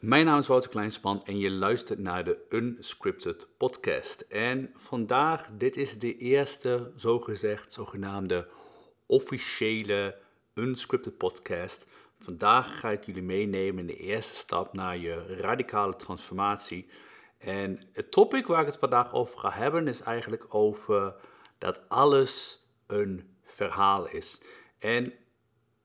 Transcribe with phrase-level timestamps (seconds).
[0.00, 4.20] Mijn naam is Wouter Kleinspan en je luistert naar de Unscripted Podcast.
[4.20, 8.48] En vandaag, dit is de eerste zogezegd zogenaamde
[9.06, 10.18] officiële
[10.54, 11.86] Unscripted Podcast.
[12.18, 16.86] Vandaag ga ik jullie meenemen in de eerste stap naar je radicale transformatie.
[17.38, 21.14] En het topic waar ik het vandaag over ga hebben is eigenlijk over
[21.58, 24.40] dat alles een verhaal is.
[24.78, 25.12] En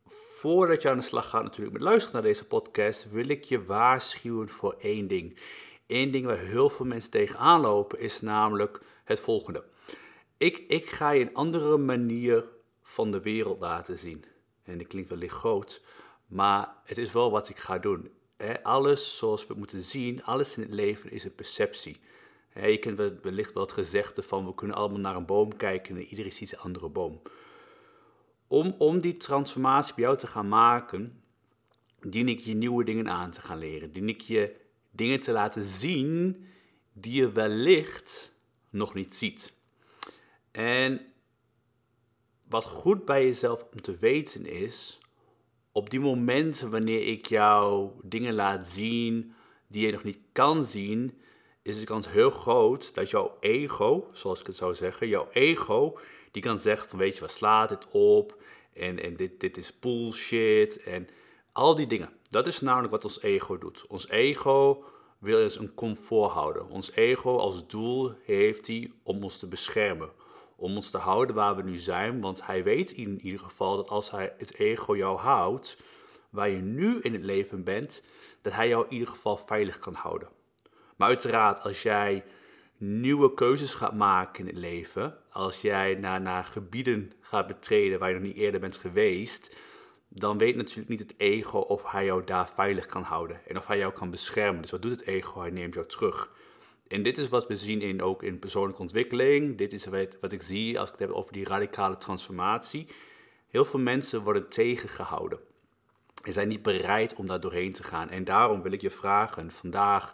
[0.05, 3.63] voordat je aan de slag gaat natuurlijk met luisteren naar deze podcast, wil ik je
[3.63, 5.39] waarschuwen voor één ding.
[5.87, 9.63] Eén ding waar heel veel mensen tegenaan lopen is namelijk het volgende.
[10.37, 12.49] Ik, ik ga je een andere manier
[12.81, 14.25] van de wereld laten zien.
[14.63, 15.81] En die klinkt wellicht groot,
[16.27, 18.09] maar het is wel wat ik ga doen.
[18.63, 21.99] Alles zoals we moeten zien, alles in het leven is een perceptie.
[22.53, 26.03] Je kent wellicht wel het gezegde van we kunnen allemaal naar een boom kijken en
[26.03, 27.21] iedereen ziet een andere boom
[28.47, 31.21] om, om die transformatie bij jou te gaan maken,
[31.99, 33.91] dien ik je nieuwe dingen aan te gaan leren.
[33.91, 34.55] Dien ik je
[34.91, 36.45] dingen te laten zien
[36.93, 38.31] die je wellicht
[38.69, 39.53] nog niet ziet.
[40.51, 41.01] En
[42.47, 44.99] wat goed bij jezelf om te weten is,
[45.71, 49.33] op die momenten wanneer ik jou dingen laat zien
[49.67, 51.21] die je nog niet kan zien,
[51.61, 55.97] is de kans heel groot dat jouw ego, zoals ik het zou zeggen, jouw ego
[56.35, 58.37] die kan zeggen van weet je wat slaat het op
[58.73, 61.07] en, en dit, dit is bullshit en
[61.51, 62.09] al die dingen.
[62.29, 63.87] Dat is namelijk wat ons ego doet.
[63.87, 64.83] Ons ego
[65.17, 66.69] wil eens een comfort houden.
[66.69, 70.09] Ons ego als doel heeft hij om ons te beschermen.
[70.55, 72.21] Om ons te houden waar we nu zijn.
[72.21, 75.77] Want hij weet in ieder geval dat als hij het ego jou houdt,
[76.29, 78.01] waar je nu in het leven bent,
[78.41, 80.29] dat hij jou in ieder geval veilig kan houden.
[80.95, 82.23] Maar uiteraard, als jij
[82.77, 88.09] nieuwe keuzes gaat maken in het leven, als jij naar, naar gebieden gaat betreden waar
[88.09, 89.55] je nog niet eerder bent geweest,
[90.07, 93.67] dan weet natuurlijk niet het ego of hij jou daar veilig kan houden en of
[93.67, 94.61] hij jou kan beschermen.
[94.61, 95.39] Dus wat doet het ego?
[95.39, 96.31] Hij neemt jou terug.
[96.87, 99.57] En dit is wat we zien in, ook in persoonlijke ontwikkeling.
[99.57, 102.87] Dit is wat, wat ik zie als ik het heb over die radicale transformatie.
[103.47, 105.39] Heel veel mensen worden tegengehouden.
[106.23, 108.09] En zijn niet bereid om daar doorheen te gaan.
[108.09, 110.13] En daarom wil ik je vragen vandaag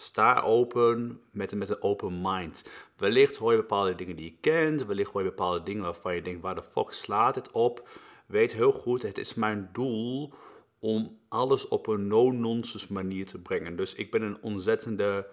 [0.00, 2.64] Sta open met, met een open mind.
[2.96, 4.86] Wellicht hoor je bepaalde dingen die je kent.
[4.86, 7.88] Wellicht hoor je bepaalde dingen waarvan je denkt, waar de fuck slaat het op?
[8.26, 10.32] Weet heel goed, het is mijn doel
[10.78, 13.76] om alles op een no-nonsense manier te brengen.
[13.76, 15.26] Dus ik ben een ontzettende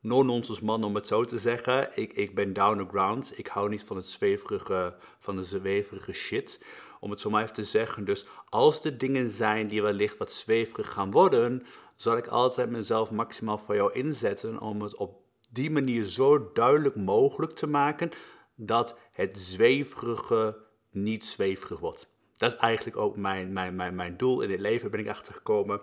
[0.00, 1.90] no-nonsense man, om het zo te zeggen.
[1.94, 3.32] Ik, ik ben down the ground.
[3.34, 6.64] Ik hou niet van het zweverige, van de zweverige shit.
[7.00, 8.04] Om het zo maar even te zeggen.
[8.04, 11.62] Dus als er dingen zijn die wellicht wat zweverig gaan worden,
[11.96, 15.20] zal ik altijd mezelf maximaal voor jou inzetten om het op
[15.50, 18.10] die manier zo duidelijk mogelijk te maken
[18.54, 20.58] dat het zweverige
[20.90, 22.08] niet zweverig wordt.
[22.36, 25.80] Dat is eigenlijk ook mijn, mijn, mijn, mijn doel in het leven, ben ik achtergekomen.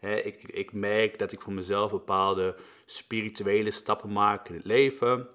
[0.00, 5.28] ik, ik, ik merk dat ik voor mezelf bepaalde spirituele stappen maak in het leven.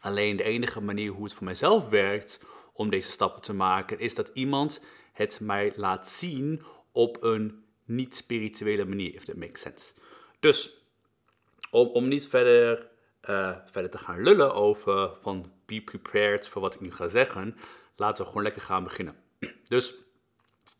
[0.00, 2.40] Alleen de enige manier hoe het voor mezelf werkt
[2.72, 4.80] om deze stappen te maken, is dat iemand
[5.12, 9.94] het mij laat zien op een niet-spirituele manier, if that makes sense.
[10.40, 10.82] Dus,
[11.70, 12.88] om, om niet verder,
[13.28, 17.56] uh, verder te gaan lullen over van be prepared voor wat ik nu ga zeggen,
[17.96, 19.16] laten we gewoon lekker gaan beginnen.
[19.68, 19.94] Dus,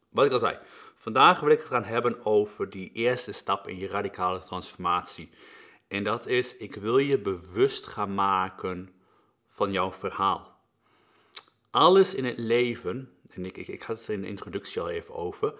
[0.09, 0.59] wat ik al zei,
[0.97, 5.31] vandaag wil ik het gaan hebben over die eerste stap in je radicale transformatie.
[5.89, 8.95] En dat is, ik wil je bewust gaan maken
[9.47, 10.61] van jouw verhaal.
[11.71, 15.15] Alles in het leven, en ik, ik, ik had het in de introductie al even
[15.15, 15.55] over,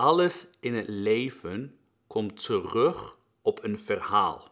[0.00, 4.48] alles in het leven komt terug op een verhaal.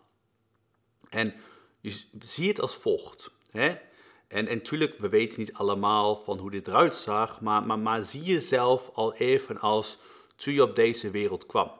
[1.08, 1.34] En
[1.80, 3.30] je ziet het als volgt.
[3.50, 3.76] Hè?
[4.26, 8.22] En, natuurlijk, we weten niet allemaal van hoe dit eruit zag, maar, maar, maar zie
[8.22, 9.98] jezelf al even als
[10.36, 11.72] toen je op deze wereld kwam.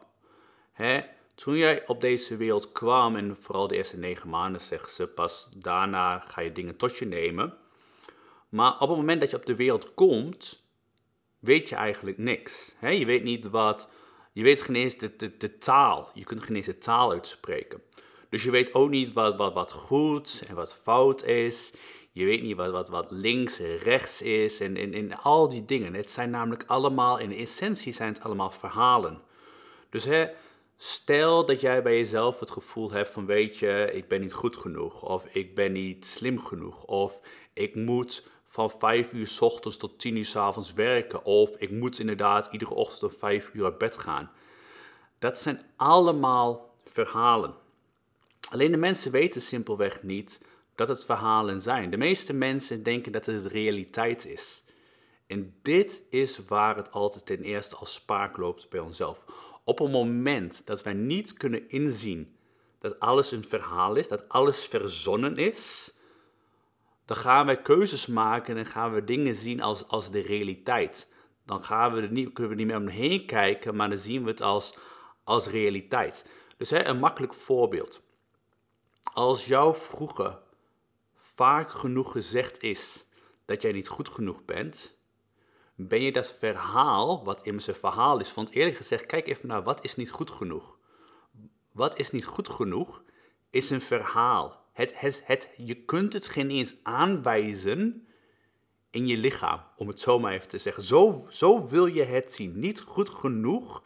[0.73, 1.01] Hè?
[1.35, 5.49] Toen jij op deze wereld kwam, en vooral de eerste negen maanden zeggen ze, pas
[5.57, 7.57] daarna ga je dingen tot je nemen.
[8.49, 10.68] Maar op het moment dat je op de wereld komt,
[11.39, 12.75] weet je eigenlijk niks.
[12.81, 13.89] Je weet niet wat,
[14.33, 16.11] je weet geen eens de, de, de, taal.
[16.15, 17.83] Je kunt geen eens de taal uitspreken.
[18.29, 21.73] Dus je weet ook niet wat, wat, wat goed en wat fout is.
[22.13, 25.65] Je weet niet wat, wat, wat links en rechts is en, en, en al die
[25.65, 25.95] dingen.
[25.95, 29.23] Het zijn namelijk allemaal, in essentie zijn het allemaal verhalen.
[29.91, 30.29] Dus hè,
[30.77, 34.57] stel dat jij bij jezelf het gevoel hebt van weet je, ik ben niet goed
[34.57, 35.03] genoeg.
[35.03, 36.85] Of ik ben niet slim genoeg.
[36.85, 37.21] Of
[37.53, 41.25] ik moet van 5 uur s ochtends tot 10 uur s avonds werken.
[41.25, 44.31] Of ik moet inderdaad iedere ochtend om 5 uur uit bed gaan.
[45.19, 47.55] Dat zijn allemaal verhalen.
[48.51, 50.41] Alleen de mensen weten simpelweg niet
[50.75, 51.91] dat het verhalen zijn.
[51.91, 54.65] De meeste mensen denken dat het realiteit is.
[55.27, 59.25] En dit is waar het altijd ten eerste als spaak loopt bij onszelf.
[59.65, 62.37] Op het moment dat wij niet kunnen inzien
[62.79, 65.93] dat alles een verhaal is, dat alles verzonnen is,
[67.09, 71.09] dan gaan wij keuzes maken en gaan we dingen zien als, als de realiteit.
[71.45, 74.31] Dan gaan we er niet, kunnen we niet meer omheen kijken, maar dan zien we
[74.31, 74.79] het als,
[75.25, 76.27] als realiteit.
[76.57, 78.03] Dus hè, een makkelijk voorbeeld.
[79.13, 80.39] Als jou vroeger
[81.17, 83.07] vaak genoeg gezegd is
[83.45, 84.97] dat jij niet goed genoeg bent,
[85.75, 89.63] ben je dat verhaal, wat immers een verhaal is, want eerlijk gezegd, kijk even naar
[89.63, 90.79] wat is niet goed genoeg.
[91.73, 93.03] Wat is niet goed genoeg,
[93.51, 94.67] is een verhaal.
[94.79, 98.09] Het, het, het, je kunt het geen eens aanwijzen
[98.91, 100.83] in je lichaam, om het zo maar even te zeggen.
[100.83, 102.59] Zo, zo wil je het zien.
[102.59, 103.83] Niet goed genoeg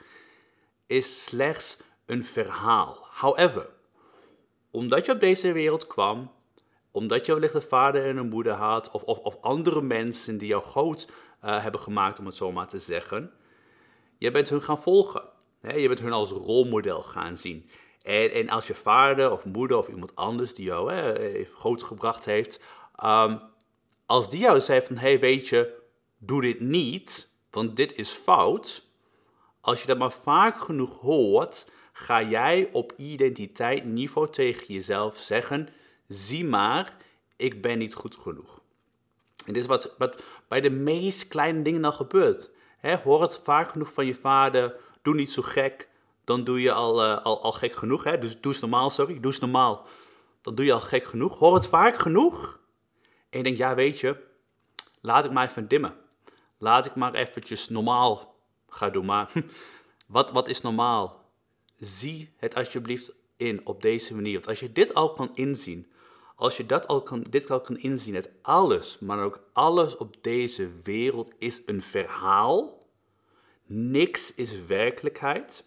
[0.86, 3.06] is slechts een verhaal.
[3.10, 3.68] However,
[4.70, 6.30] omdat je op deze wereld kwam,
[6.90, 10.48] omdat je wellicht een vader en een moeder had, of, of, of andere mensen die
[10.48, 11.08] jou groot
[11.44, 13.32] uh, hebben gemaakt, om het zo maar te zeggen,
[14.18, 15.22] je bent hun gaan volgen.
[15.76, 17.70] Je bent hun als rolmodel gaan zien.
[18.02, 22.60] En, en als je vader of moeder of iemand anders die jou hè, grootgebracht heeft,
[24.06, 25.80] als die jou zei van, hey weet je,
[26.18, 28.86] doe dit niet, want dit is fout.
[29.60, 35.68] Als je dat maar vaak genoeg hoort, ga jij op identiteitsniveau tegen jezelf zeggen,
[36.08, 36.96] zie maar,
[37.36, 38.60] ik ben niet goed genoeg.
[39.46, 42.50] En dit is wat, wat bij de meest kleine dingen dan gebeurt.
[43.04, 45.88] Hoor het vaak genoeg van je vader, doe niet zo gek,
[46.24, 48.04] dan doe je al, uh, al, al gek genoeg.
[48.04, 48.18] Hè?
[48.18, 49.86] Dus doe normaal, sorry, doe normaal.
[50.40, 51.38] Dan doe je al gek genoeg.
[51.38, 52.60] Hoor het vaak genoeg.
[53.30, 54.16] En je denkt, ja weet je,
[55.00, 55.94] laat ik maar even dimmen.
[56.58, 58.34] Laat ik maar eventjes normaal
[58.68, 59.04] gaan doen.
[59.04, 59.32] Maar
[60.06, 61.24] wat, wat is normaal?
[61.76, 64.34] Zie het alsjeblieft in op deze manier.
[64.34, 65.92] Want als je dit al kan inzien,
[66.36, 70.16] als je dat al kan, dit al kan inzien, dat alles, maar ook alles op
[70.20, 72.86] deze wereld is een verhaal.
[73.66, 75.64] Niks is werkelijkheid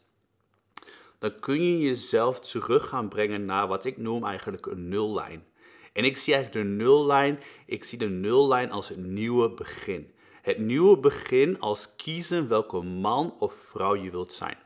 [1.20, 5.46] dan kun je jezelf terug gaan brengen naar wat ik noem eigenlijk een nullijn.
[5.94, 10.14] En ik zie eigenlijk de nullijn, ik zie de nullijn als het nieuwe begin.
[10.42, 14.58] Het nieuwe begin als kiezen welke man of vrouw je wilt zijn.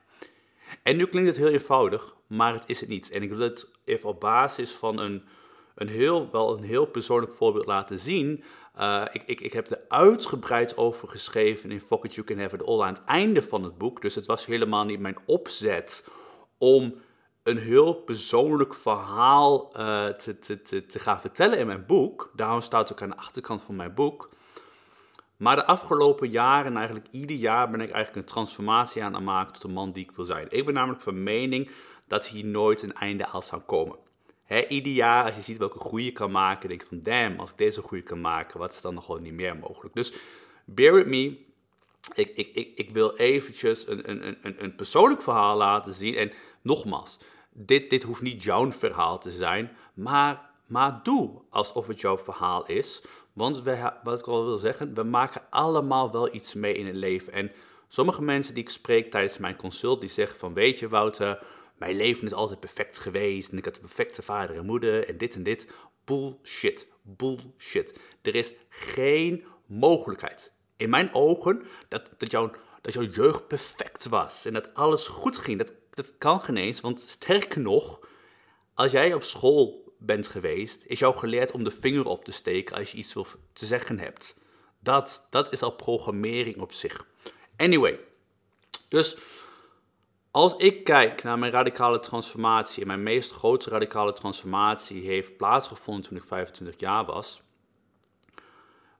[0.84, 3.12] En nu klinkt het heel eenvoudig, maar het is het niet.
[3.12, 5.24] En ik wil het even op basis van een,
[5.76, 8.44] een heel, wel een heel persoonlijk voorbeeld laten zien.
[8.80, 12.66] Uh, ik, ik, ik heb er uitgebreid over geschreven in Fuck You Can Have It
[12.66, 14.02] All aan het einde van het boek.
[14.02, 16.08] Dus het was helemaal niet mijn opzet
[16.60, 16.96] om
[17.44, 22.32] een heel persoonlijk verhaal uh, te, te, te, te gaan vertellen in mijn boek.
[22.36, 24.30] Daarom staat ook aan de achterkant van mijn boek.
[25.38, 29.54] Maar de afgelopen jaren, eigenlijk ieder jaar, ben ik eigenlijk een transformatie aan het maken
[29.54, 30.48] tot de man die ik wil zijn.
[30.50, 31.70] Ik ben namelijk van mening
[32.08, 33.98] dat hier nooit een einde aan zou komen.
[34.68, 37.50] Ieder jaar, als je ziet welke groei je kan maken, denk je van damn, als
[37.50, 39.96] ik deze groei kan maken, wat is dan nog gewoon niet meer mogelijk?
[39.96, 40.14] Dus
[40.66, 41.48] bear with me.
[42.14, 46.16] Ik, ik, ik, ik wil eventjes een, een, een, een persoonlijk verhaal laten zien.
[46.16, 47.18] En Nogmaals,
[47.54, 52.66] dit, dit hoeft niet jouw verhaal te zijn, maar, maar doe alsof het jouw verhaal
[52.66, 53.04] is.
[53.34, 56.96] Want we, wat ik al wil zeggen, we maken allemaal wel iets mee in het
[56.96, 57.34] leven.
[57.34, 57.52] En
[57.88, 61.44] sommige mensen die ik spreek tijdens mijn consult, die zeggen van, weet je Wouter,
[61.78, 65.18] mijn leven is altijd perfect geweest en ik had de perfecte vader en moeder en
[65.18, 65.68] dit en dit.
[66.04, 68.00] Bullshit, bullshit.
[68.22, 72.52] Er is geen mogelijkheid, in mijn ogen, dat, dat, jouw,
[72.82, 75.58] dat jouw jeugd perfect was en dat alles goed ging.
[75.58, 78.00] Dat dat kan geen eens, want sterker nog,
[78.74, 82.76] als jij op school bent geweest, is jou geleerd om de vinger op te steken
[82.76, 83.12] als je iets
[83.54, 84.36] te zeggen hebt.
[84.80, 87.06] Dat, dat is al programmering op zich.
[87.58, 88.00] Anyway,
[88.88, 89.18] dus
[90.32, 96.04] als ik kijk naar mijn radicale transformatie, en mijn meest grote radicale transformatie heeft plaatsgevonden
[96.04, 97.42] toen ik 25 jaar was,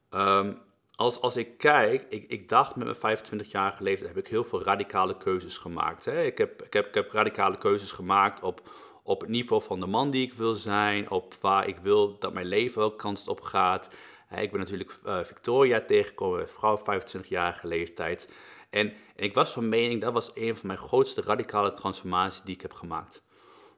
[0.10, 0.62] um,
[1.00, 4.44] als, als ik kijk, ik, ik dacht met mijn 25 jaar leeftijd heb ik heel
[4.44, 6.06] veel radicale keuzes gemaakt.
[6.06, 6.24] Hè.
[6.24, 8.70] Ik, heb, ik, heb, ik heb radicale keuzes gemaakt op,
[9.04, 12.34] op het niveau van de man die ik wil zijn, op waar ik wil dat
[12.34, 13.90] mijn leven ook kans op gaat.
[14.36, 18.30] Ik ben natuurlijk uh, Victoria tegengekomen, vrouw 25-jarige leeftijd.
[18.70, 22.56] En, en ik was van mening, dat was een van mijn grootste radicale transformaties die
[22.56, 23.22] ik heb gemaakt.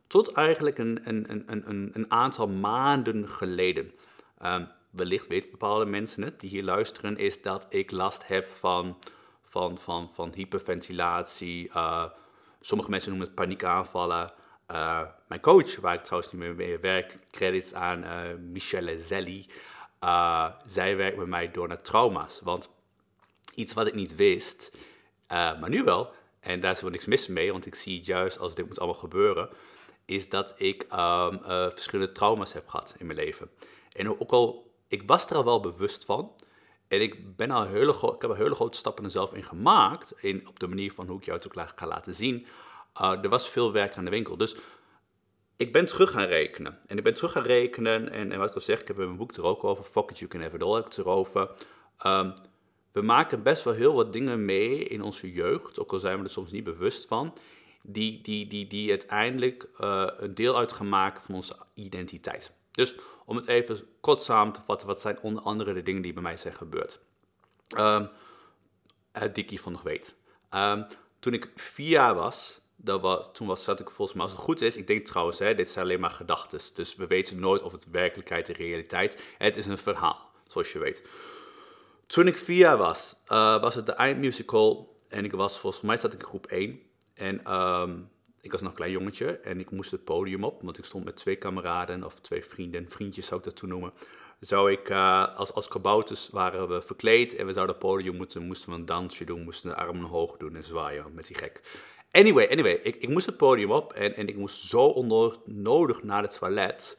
[0.08, 3.92] Tot eigenlijk een, een, een, een, een aantal maanden geleden.
[4.46, 8.98] Um, wellicht weten bepaalde mensen het, die hier luisteren, is dat ik last heb van,
[9.44, 11.68] van, van, van hyperventilatie.
[11.68, 12.06] Uh,
[12.60, 14.34] sommige mensen noemen het paniekaanvallen.
[14.72, 19.46] Uh, mijn coach, waar ik trouwens niet meer mee werk, credits aan uh, Michelle Zelli.
[20.66, 22.40] zij werkt met mij door naar trauma's.
[22.44, 22.70] Want
[23.56, 24.72] iets wat ik niet wist,
[25.28, 28.56] maar nu wel, en daar is wel niks mis mee, want ik zie juist als
[28.56, 29.50] dit moet allemaal gebeuren,
[30.06, 31.40] is dat ik um,
[31.72, 33.50] verschillende trauma's heb gehad in mijn leven.
[33.92, 36.32] En ook al ik was er al wel bewust van.
[36.88, 40.14] en ik, ben al hele ik heb al hele grote stappen er zelf in gemaakt,
[40.18, 42.46] in, op de manier van hoe ik jou het ook ga laten zien.
[43.02, 44.38] Uh, er was veel werk aan de winkel.
[44.38, 44.56] Dus
[45.58, 46.78] ik ben terug gaan rekenen.
[46.88, 49.06] En ik ben terug gaan rekenen, en, en wat ik al zeg, ik heb in
[49.06, 51.52] mijn boek er ook over, Fuck it, you can have it all, ik het erover.
[52.06, 52.34] Um,
[52.92, 56.24] we maken best wel heel wat dingen mee in onze jeugd, ook al zijn we
[56.24, 57.34] er soms niet bewust van,
[57.84, 62.52] die, die, die, die uiteindelijk uh, een deel uitgemaakt van onze identiteit.
[62.72, 66.14] Dus om het even kort samen te vatten, wat zijn onder andere de dingen die
[66.14, 67.00] bij mij zijn gebeurd?
[67.78, 68.10] Um,
[69.12, 70.16] het dikkie van nog weet.
[70.56, 70.86] Um,
[71.20, 74.62] toen ik vier jaar was, was, toen was, zat ik volgens mij, als het goed
[74.62, 76.60] is, ik denk trouwens, hè, dit zijn alleen maar gedachten.
[76.74, 79.22] Dus we weten nooit of het werkelijkheid de realiteit.
[79.38, 81.02] Het is een verhaal, zoals je weet.
[82.06, 84.96] Toen ik vier jaar was, uh, was het de eindmusical.
[85.08, 86.80] En ik was, volgens mij zat ik in groep 1.
[87.14, 88.10] En um,
[88.42, 91.04] ik was nog een klein jongetje en ik moest het podium op, want ik stond
[91.04, 93.94] met twee kameraden of twee vrienden, vriendjes zou ik dat toen noemen.
[94.40, 98.44] Zou ik, uh, als, als kabouters waren we verkleed en we zouden het podium moeten,
[98.44, 101.62] moesten we een dansje doen, moesten de armen hoog doen en zwaaien met die gek.
[102.12, 106.22] Anyway, anyway, ik, ik moest het podium op en, en ik moest zo onnodig naar
[106.22, 106.98] het toilet.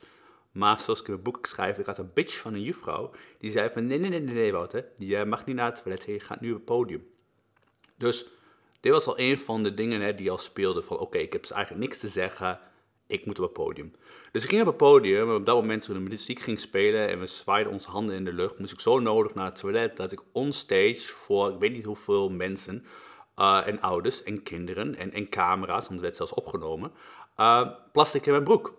[0.52, 3.10] Maar zoals ik in mijn boek schrijf, ik had een bitch van een juffrouw.
[3.38, 6.20] Die zei van, nee, nee, nee, nee, Wouter, je mag niet naar het toilet, je
[6.20, 7.06] gaat nu op het podium.
[7.96, 8.26] Dus
[8.82, 11.42] dit was al een van de dingen hè, die al speelden van, oké, ik heb
[11.42, 12.60] dus eigenlijk niks te zeggen,
[13.06, 13.92] ik moet op het podium.
[14.32, 17.08] Dus ik ging op het podium en op dat moment toen de muziek ging spelen
[17.08, 19.96] en we zwaaiden onze handen in de lucht, moest ik zo nodig naar het toilet
[19.96, 22.86] dat ik onstage voor, ik weet niet hoeveel mensen,
[23.36, 26.92] uh, en ouders en kinderen en, en camera's, want het werd zelfs opgenomen,
[27.40, 28.74] uh, plastic in mijn broek.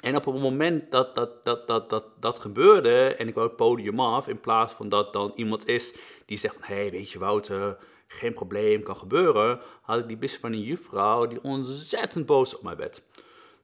[0.00, 3.56] En op het moment dat dat, dat, dat, dat, dat gebeurde en ik wou het
[3.56, 5.94] podium af, in plaats van dat dan iemand is
[6.26, 7.78] die zegt van, hé, hey, weet je Wouter,
[8.12, 12.62] geen probleem, kan gebeuren, had ik die bis van een juffrouw die ontzettend boos op
[12.62, 13.02] mij werd.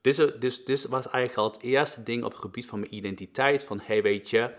[0.00, 0.17] Dus,
[0.65, 4.03] dus, was eigenlijk al het eerste ding op het gebied van mijn identiteit, van, hey,
[4.03, 4.55] weet je,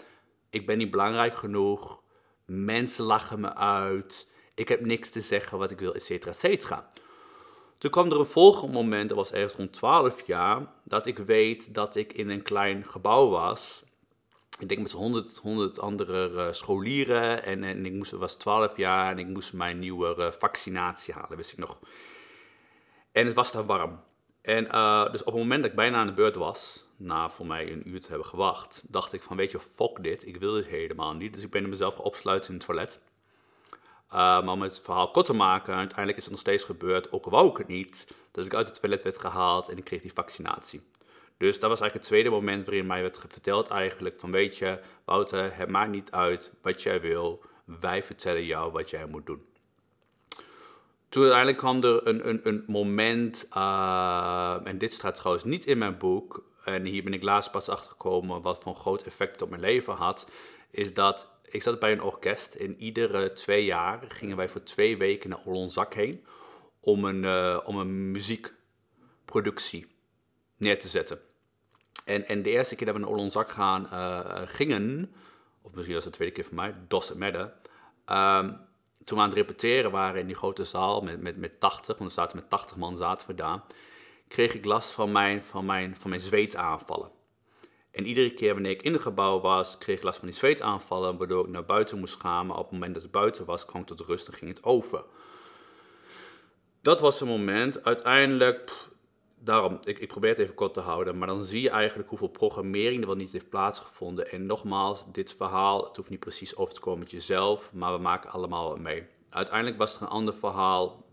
[0.50, 2.02] ik ben niet belangrijk genoeg,
[2.46, 6.40] mensen lachen me uit, ik heb niks te zeggen wat ik wil, et cetera, et
[6.40, 6.88] cetera.
[7.78, 11.74] Toen kwam er een volgend moment, dat was ergens rond 12 jaar, dat ik weet
[11.74, 13.84] dat ik in een klein gebouw was.
[14.60, 19.12] Ik denk met 100, 100 andere uh, scholieren en, en ik moest, was 12 jaar
[19.12, 21.80] en ik moest mijn nieuwe uh, vaccinatie halen, wist ik nog.
[23.12, 24.00] En het was daar warm.
[24.42, 27.46] En uh, dus op het moment dat ik bijna aan de beurt was, na voor
[27.46, 30.54] mij een uur te hebben gewacht, dacht ik van weet je, fuck dit, ik wil
[30.54, 31.34] dit helemaal niet.
[31.34, 33.00] Dus ik ben mezelf gaan in het toilet.
[34.10, 37.50] Maar om het verhaal kort te maken, uiteindelijk is het nog steeds gebeurd, ook wou
[37.50, 40.82] ik het niet, dat ik uit het toilet werd gehaald en ik kreeg die vaccinatie.
[41.38, 44.80] Dus dat was eigenlijk het tweede moment waarin mij werd verteld eigenlijk van weet je,
[45.06, 49.46] Wouter, het maakt niet uit wat jij wil, wij vertellen jou wat jij moet doen.
[51.10, 55.78] Toen uiteindelijk kwam er een, een, een moment, uh, en dit staat trouwens niet in
[55.78, 59.62] mijn boek, en hier ben ik laatst pas achtergekomen wat voor groot effect op mijn
[59.62, 60.32] leven had,
[60.72, 64.98] is dat ik zat bij een orkest en iedere twee jaar gingen wij voor twee
[64.98, 66.26] weken naar Olonzak heen
[66.80, 69.88] om een, uh, om een muziekproductie
[70.58, 71.20] neer te zetten.
[72.06, 75.14] En, en de eerste keer dat we naar Olonzak gaan, uh, gingen,
[75.62, 77.54] of misschien was het de tweede keer voor mij, Dos Medde,
[78.12, 78.60] um,
[79.04, 82.10] toen we aan het repeteren waren in die grote zaal met, met, met 80, want
[82.10, 83.64] we zaten met 80 man zaten we daar,
[84.28, 87.12] kreeg ik last van mijn, van mijn, van mijn zweetaanvallen.
[87.92, 91.18] En iedere keer wanneer ik in het gebouw was, kreeg ik last van die zweetaanvallen,
[91.18, 92.46] waardoor ik naar buiten moest gaan.
[92.46, 94.64] Maar op het moment dat het buiten was, kwam ik tot rust en ging het
[94.64, 95.04] over.
[96.82, 97.84] Dat was een moment.
[97.84, 98.72] Uiteindelijk,
[99.40, 102.28] daarom, ik, ik probeer het even kort te houden, maar dan zie je eigenlijk hoeveel
[102.28, 104.32] programmering er wel niet heeft plaatsgevonden.
[104.32, 108.00] En nogmaals, dit verhaal, het hoeft niet precies over te komen met jezelf, maar we
[108.00, 109.04] maken allemaal mee.
[109.30, 111.06] Uiteindelijk was er een ander verhaal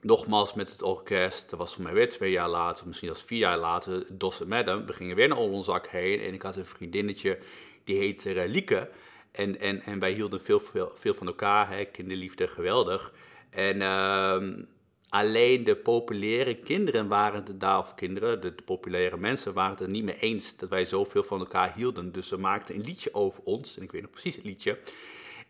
[0.00, 1.50] nogmaals met het orkest.
[1.50, 4.86] Dat was voor mij weer twee jaar later, misschien als vier jaar later, Dos Madam.
[4.86, 7.38] We gingen weer naar Ollonzak heen en ik had een vriendinnetje,
[7.84, 8.90] die heette uh, Lieke.
[9.32, 13.12] En, en, en wij hielden veel, veel, veel van elkaar, hè, kinderliefde, geweldig.
[13.50, 14.64] En uh,
[15.10, 19.88] alleen de populaire kinderen waren het daar, of kinderen, de, populaire mensen waren het er
[19.88, 22.12] niet mee eens dat wij zoveel van elkaar hielden.
[22.12, 24.78] Dus ze maakten een liedje over ons, en ik weet nog precies het liedje.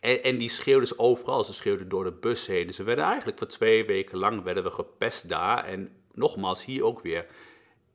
[0.01, 1.45] En, en die schreeuwden ze overal.
[1.45, 2.67] Ze schreeuwden door de bus heen.
[2.67, 5.65] Dus we werden eigenlijk voor twee weken lang werden we gepest daar.
[5.65, 7.27] En nogmaals, hier ook weer.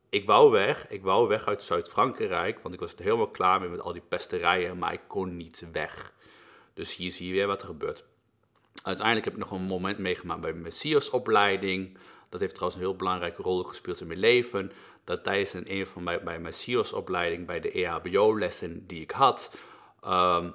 [0.10, 0.88] Ik wou weg.
[0.90, 2.60] Ik wou weg uit Zuid-Frankrijk.
[2.60, 4.78] Want ik was er helemaal klaar mee met al die pesterijen.
[4.78, 6.14] Maar ik kon niet weg.
[6.74, 8.06] Dus hier zie je weer wat er gebeurt.
[8.84, 11.98] Uiteindelijk heb ik nog een moment meegemaakt bij mijn Messias-opleiding.
[12.30, 14.72] Dat heeft trouwens een heel belangrijke rol gespeeld in mijn leven.
[15.04, 19.58] Dat tijdens een, een van mijn, bij mijn Messias-opleiding, bij de EHBO-lessen die ik had,
[20.06, 20.54] um,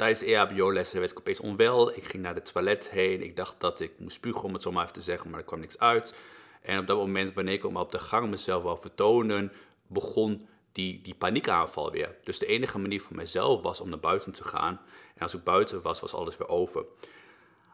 [0.00, 1.96] tijdens de EHBO-lessen werd ik opeens onwel.
[1.96, 3.22] Ik ging naar de toilet heen.
[3.22, 5.46] Ik dacht dat ik moest spugen, om het zo maar even te zeggen, maar er
[5.46, 6.14] kwam niks uit.
[6.62, 9.52] En op dat moment, wanneer ik op de gang mezelf wou vertonen,
[9.86, 12.16] begon die, die paniekaanval weer.
[12.24, 14.80] Dus de enige manier voor mezelf was om naar buiten te gaan.
[15.20, 16.84] Als ik buiten was, was alles weer over.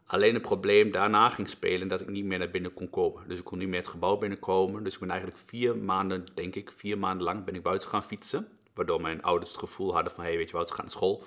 [0.06, 3.28] Alleen het probleem daarna ging spelen dat ik niet meer naar binnen kon komen.
[3.28, 4.84] Dus ik kon niet meer het gebouw binnenkomen.
[4.84, 8.04] Dus ik ben eigenlijk vier maanden, denk ik, vier maanden lang ben ik buiten gaan
[8.04, 8.48] fietsen.
[8.74, 10.94] Waardoor mijn ouders het gevoel hadden van, hé, hey, weet je wat, we gaan naar
[10.94, 11.22] school.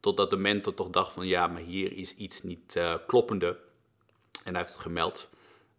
[0.00, 3.58] Totdat de mentor toch dacht van, ja, maar hier is iets niet uh, kloppende.
[4.44, 5.28] En hij heeft het gemeld.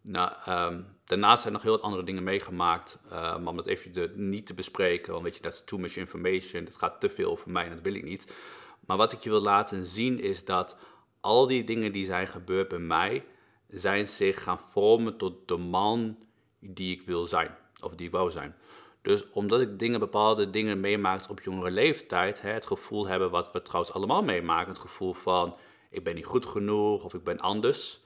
[0.01, 2.99] Nou, um, daarnaast zijn nog heel wat andere dingen meegemaakt.
[3.09, 6.65] Maar om dat even niet te bespreken, want weet je, dat is too much information.
[6.65, 8.33] Dat gaat te veel voor mij en dat wil ik niet.
[8.85, 10.77] Maar wat ik je wil laten zien is dat
[11.19, 13.25] al die dingen die zijn gebeurd bij mij,
[13.69, 16.17] zijn zich gaan vormen tot de man
[16.59, 17.55] die ik wil zijn.
[17.81, 18.55] Of die ik wou zijn.
[19.01, 23.51] Dus omdat ik dingen, bepaalde dingen meemaakte op jongere leeftijd, hè, het gevoel hebben wat
[23.51, 25.55] we trouwens allemaal meemaken, het gevoel van
[25.89, 28.01] ik ben niet goed genoeg of ik ben anders.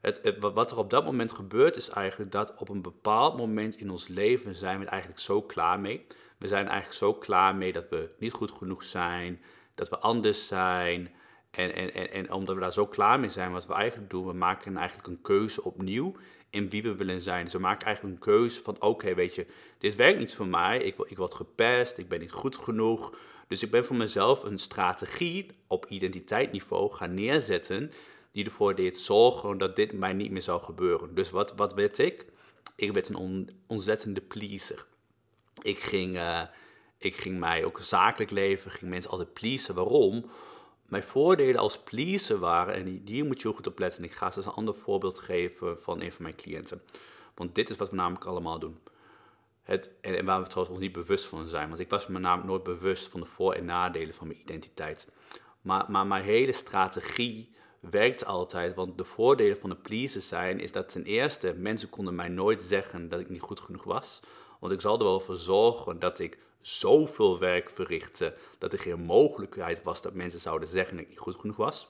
[0.00, 3.90] Het, wat er op dat moment gebeurt is eigenlijk dat op een bepaald moment in
[3.90, 6.06] ons leven zijn we er eigenlijk zo klaar mee.
[6.38, 9.42] We zijn eigenlijk zo klaar mee dat we niet goed genoeg zijn,
[9.78, 11.10] dat we anders zijn.
[11.50, 14.26] En, en, en, en omdat we daar zo klaar mee zijn, wat we eigenlijk doen,
[14.26, 16.14] we maken eigenlijk een keuze opnieuw
[16.50, 17.44] in wie we willen zijn.
[17.44, 19.46] Dus we maken eigenlijk een keuze van, oké, weet je,
[19.78, 23.14] dit werkt niet voor mij, ik, ik word gepest, ik ben niet goed genoeg.
[23.48, 27.92] Dus ik ben voor mezelf een strategie op identiteitsniveau gaan neerzetten,
[28.32, 31.14] die ervoor deed zorgen dat dit mij niet meer zou gebeuren.
[31.14, 32.26] Dus wat, wat werd ik?
[32.76, 34.86] Ik werd een ontzettende pleaser.
[35.62, 36.42] Ik ging, uh,
[36.98, 39.74] ik ging mij ook zakelijk leven, ging mensen altijd pleasen.
[39.74, 40.30] Waarom?
[40.88, 44.04] mijn voordelen als pleaser waren, en die, moet je heel goed opletten.
[44.04, 46.82] Ik ga eens een ander voorbeeld geven van een van mijn cliënten.
[47.34, 48.78] Want dit is wat we namelijk allemaal doen.
[49.62, 51.68] Het, en, waar we trouwens nog niet bewust van zijn.
[51.68, 55.08] Want ik was me namelijk nooit bewust van de voor- en nadelen van mijn identiteit.
[55.60, 57.50] Maar, maar mijn hele strategie
[57.80, 58.74] werkt altijd.
[58.74, 62.60] Want de voordelen van de pleaser zijn, is dat ten eerste, mensen konden mij nooit
[62.60, 64.20] zeggen dat ik niet goed genoeg was.
[64.60, 69.00] Want ik zal er wel voor zorgen dat ik zoveel werk verrichten dat er geen
[69.00, 71.88] mogelijkheid was dat mensen zouden zeggen dat ik niet goed genoeg was.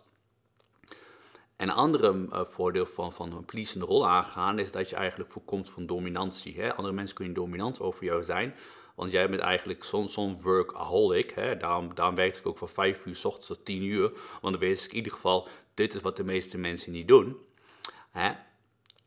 [1.56, 5.30] En een andere uh, voordeel van, van een pleasende rol aangaan is dat je eigenlijk
[5.30, 6.60] voorkomt van dominantie.
[6.60, 6.74] Hè?
[6.74, 8.54] Andere mensen kunnen dominant over jou zijn,
[8.94, 11.30] want jij bent eigenlijk zo'n zo'n workaholic.
[11.30, 11.56] Hè?
[11.56, 14.58] Daarom, daarom werk ik ook van 5 uur s ochtends tot 10 uur, want dan
[14.58, 17.36] weet ik in ieder geval, dit is wat de meeste mensen niet doen.
[18.10, 18.32] Hè?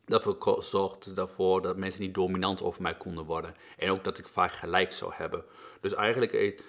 [0.05, 3.55] Dat zorgde ervoor dat mensen niet dominant over mij konden worden.
[3.77, 5.43] En ook dat ik vaak gelijk zou hebben.
[5.81, 6.61] Dus eigenlijk,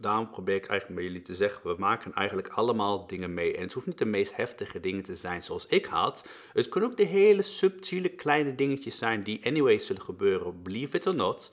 [0.00, 3.56] daarom probeer ik eigenlijk bij jullie te zeggen, we maken eigenlijk allemaal dingen mee.
[3.56, 6.28] En het hoeft niet de meest heftige dingen te zijn zoals ik had.
[6.52, 11.06] Het kunnen ook de hele subtiele kleine dingetjes zijn die anyway zullen gebeuren, believe it
[11.06, 11.52] or not.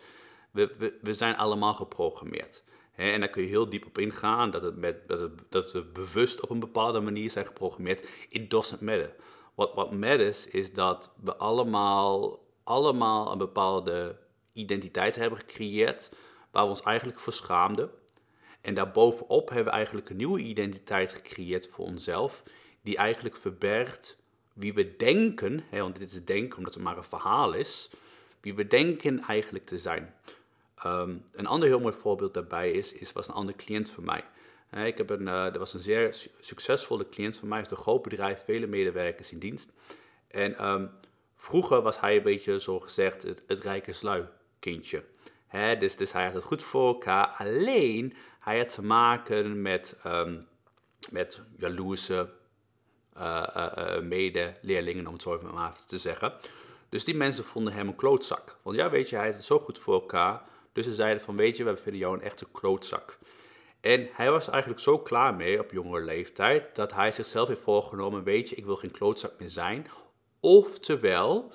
[0.52, 2.64] We, we, zijn allemaal geprogrammeerd.
[2.96, 6.42] en daar kun je heel diep op ingaan, dat, het met, dat, dat we bewust
[6.42, 8.08] op een bepaalde manier zijn geprogrammeerd.
[8.30, 9.16] It doesn't matter.
[9.60, 14.16] Wat, wat matters is dat we allemaal, allemaal een bepaalde
[14.54, 16.12] identiteit hebben gecreëerd
[16.52, 17.90] waar we ons eigenlijk voor schaamden.
[18.62, 22.44] En daarbovenop hebben we eigenlijk een nieuwe identiteit gecreëerd voor onszelf,
[22.82, 24.18] die eigenlijk verbergt
[24.54, 27.90] wie we denken, hè, want dit is denken omdat het maar een verhaal is,
[28.42, 30.14] wie we denken eigenlijk te zijn.
[30.76, 34.24] Ehm, een ander heel mooi voorbeeld daarbij is, is, was een andere cliënt van mij
[34.72, 38.44] ik heb een, er was een zeer succesvolle cliënt van mij, heeft een groot bedrijf,
[38.44, 39.72] vele medewerkers in dienst.
[40.28, 40.88] En ehm,
[41.36, 44.26] vroeger was hij een beetje, zo gezegd, het, rijke slui
[44.60, 45.04] kindje.
[45.80, 50.48] dus, dus hij had het goed voor elkaar, alleen hij had te maken met, um,
[51.10, 52.30] met jaloerse
[53.18, 56.34] uh, uh, medeleerlingen, om het zo even maar te zeggen.
[56.90, 58.58] Dus die mensen vonden hem een klootzak.
[58.62, 60.42] Want ja, weet je, hij had het zo goed voor elkaar.
[60.74, 63.18] Dus ze zeiden van, weet je, we vinden jou een echte klootzak.
[63.82, 68.24] En hij was eigenlijk zo klaar mee op jongere leeftijd dat hij zichzelf heeft voorgenomen:
[68.24, 69.88] Weet je, ik wil geen klootzak meer zijn.
[70.40, 71.52] Oftewel,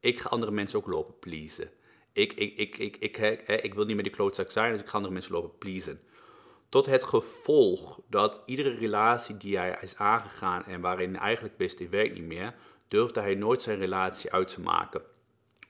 [0.00, 1.70] ik ga andere mensen ook lopen pleasen.
[2.12, 3.18] Ik, ik, ik, ik, ik,
[3.62, 6.00] ik, wil niet meer die klootzak zijn, dus ik ga andere mensen lopen pleasen.
[6.68, 11.78] Tot het gevolg dat iedere relatie die hij is aangegaan en waarin hij eigenlijk wist,
[11.78, 12.54] dit werkt niet meer,
[12.88, 15.02] durfde hij nooit zijn relatie uit te maken.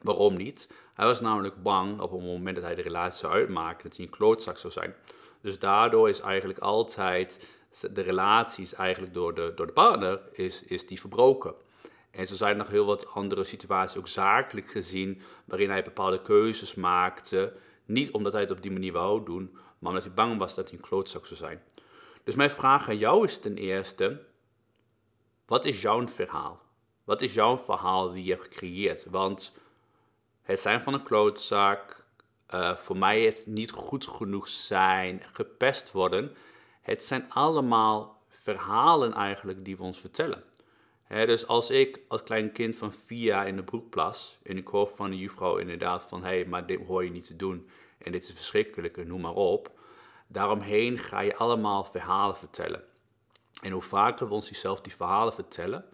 [0.00, 0.68] Waarom niet?
[0.94, 4.04] Hij was namelijk bang op het moment dat hij de relatie zou uitmaken, dat hij
[4.04, 4.94] een klootzak zou zijn.
[5.40, 7.46] Dus daardoor is eigenlijk altijd
[7.90, 11.54] de relaties eigenlijk door de, door de partner is, is die verbroken.
[12.10, 16.22] En zo zijn er nog heel wat andere situaties, ook zakelijk gezien, waarin hij bepaalde
[16.22, 17.52] keuzes maakte.
[17.84, 20.68] Niet omdat hij het op die manier wou doen, maar omdat hij bang was dat
[20.68, 21.62] hij een klootzak zou zijn.
[22.24, 24.22] Dus mijn vraag aan jou is ten eerste,
[25.46, 26.60] wat is jouw verhaal?
[27.04, 29.06] Wat is jouw verhaal die je hebt gecreëerd?
[29.10, 29.56] Want
[30.42, 31.99] het zijn van een klootzak,
[32.54, 36.36] uh, voor mij het niet goed genoeg zijn, gepest worden.
[36.80, 40.44] Het zijn allemaal verhalen eigenlijk die we ons vertellen.
[41.08, 44.68] dus als ik als klein kind van vier jaar in de broek plas en ik
[44.68, 47.68] hoor van de juffrouw inderdaad van hé, hey, maar dit hoor je niet te doen
[47.98, 49.78] en dit is verschrikkelijk en noem maar op.
[50.26, 52.84] Daaromheen ga je allemaal verhalen vertellen.
[53.62, 55.84] En hoe vaker we ons zelf die verhalen vertellen,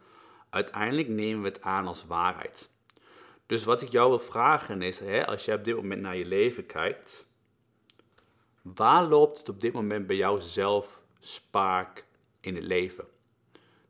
[0.50, 2.70] uiteindelijk nemen we het aan als waarheid.
[3.46, 6.26] Dus wat ik jou wil vragen is, hè, als je op dit moment naar je
[6.26, 7.26] leven kijkt,
[8.62, 12.04] waar loopt het op dit moment bij jou zelf spaak
[12.40, 13.04] in het leven?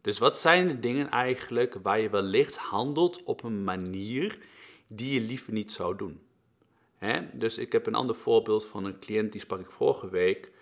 [0.00, 4.38] Dus wat zijn de dingen eigenlijk waar je wellicht handelt op een manier
[4.86, 6.20] die je liever niet zou doen?
[6.96, 7.20] Hè?
[7.32, 10.52] Dus ik heb een ander voorbeeld van een cliënt die sprak ik vorige week.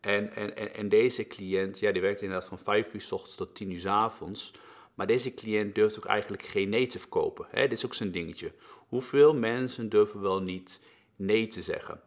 [0.00, 3.54] En, en, en, deze cliënt, ja, die werkt inderdaad van 5 uur s ochtends tot
[3.54, 4.52] 10 uur s avonds.
[4.94, 7.46] Maar deze cliënt durft ook eigenlijk geen nee te verkopen.
[7.50, 7.60] Hè?
[7.68, 8.52] Dit is ook zijn dingetje.
[8.88, 10.80] Hoeveel mensen durven wel niet
[11.16, 12.00] nee te zeggen?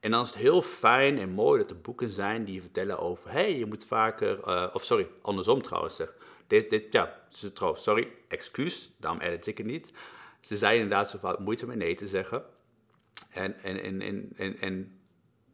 [0.00, 3.30] En dan is het heel fijn en mooi dat er boeken zijn die vertellen over...
[3.30, 4.48] hey, je moet vaker...
[4.48, 6.14] Uh, of sorry, andersom trouwens zeg.
[6.46, 9.92] Dit, dit, ja, ze trouwens, sorry, excuus, daarom edit ik het niet.
[10.40, 12.44] Ze zei inderdaad zo vaak moeite met nee te zeggen.
[13.30, 15.00] En, en, en, en, en, en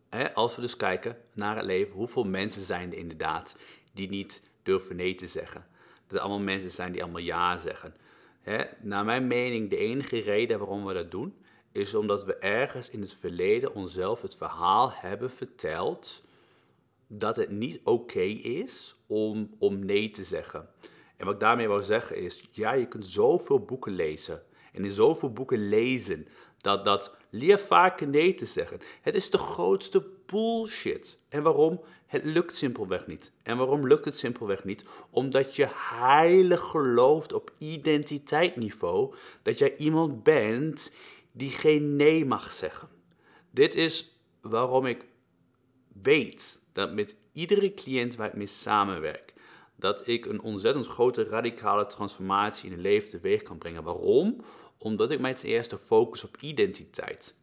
[0.09, 3.57] hè, als we dus kijken naar het leven, hoeveel mensen zijn er inderdaad
[3.93, 5.67] die niet durven nee te zeggen?
[6.07, 7.95] Dat allemaal mensen zijn die allemaal ja zeggen.
[8.41, 11.35] Hè, naar mijn mening, de enige reden waarom we dat doen,
[11.73, 16.25] is omdat we ergens in het verleden onszelf het verhaal hebben verteld
[17.07, 20.69] dat het niet oké is om, om nee te zeggen.
[21.17, 24.43] En wat ik daarmee wil zeggen is, ja, je kunt zoveel boeken lezen.
[24.73, 28.81] En in zoveel boeken lezen dat, dat leer vaker nee te zeggen.
[29.01, 31.19] Het is de grootste bullshit.
[31.29, 31.81] En waarom?
[32.07, 33.33] Het lukt simpelweg niet.
[33.43, 34.85] En waarom lukt het simpelweg niet?
[35.11, 40.93] Omdat je heilig gelooft op identiteitsniveau dat jij iemand bent
[41.33, 42.89] die geen nee mag zeggen.
[43.51, 45.05] Dit is waarom ik
[46.03, 49.35] weet dat met iedere cliënt waar ik mee samenwerk,
[49.77, 53.83] dat ik een ontzettend grote radicale transformatie in het leven teweeg kan brengen.
[53.83, 54.41] Waarom?
[54.79, 57.35] Omdat ik mij ten eerste focus op identiteit.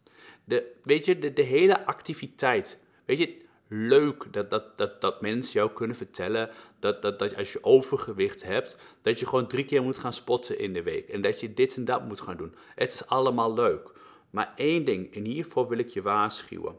[0.43, 2.79] De, weet je, de, hele activiteit.
[3.05, 6.49] Weet je, leuk dat, dat, dat, dat mensen jou kunnen vertellen
[6.79, 10.59] dat, dat, dat als je overgewicht hebt, dat je gewoon drie keer moet gaan spotten
[10.59, 11.09] in de week.
[11.09, 12.55] En dat je dit en dat moet gaan doen.
[12.75, 13.91] Het is allemaal leuk.
[14.29, 16.75] Maar één ding, en hiervoor wil ik je waarschuwen.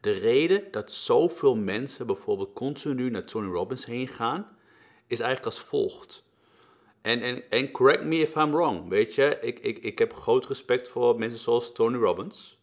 [0.00, 4.56] De reden dat zoveel mensen bijvoorbeeld continu naar Tony Robbins heen gaan,
[5.06, 6.24] is eigenlijk als volgt.
[7.02, 10.88] En, en, correct me if I'm wrong, weet je, ik, ik, ik heb groot respect
[10.88, 12.58] voor mensen zoals Tony Robbins.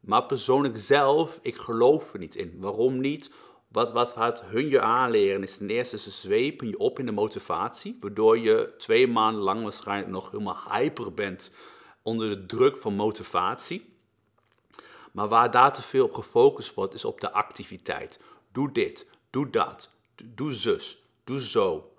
[0.00, 2.54] Maar persoonlijk zelf, ik geloof er niet in.
[2.58, 3.30] Waarom niet?
[3.68, 7.12] Wat, wat gaat hun je aanleren is ten eerste, ze zwepen je op in de
[7.12, 11.50] motivatie, waardoor je twee maanden lang waarschijnlijk nog helemaal hyper bent
[12.02, 13.96] onder de druk van motivatie.
[15.12, 18.20] Maar waar daar te veel op gefocust wordt, is op de activiteit.
[18.52, 19.90] Doe dit, doe dat,
[20.24, 21.93] doe zus, doe zo.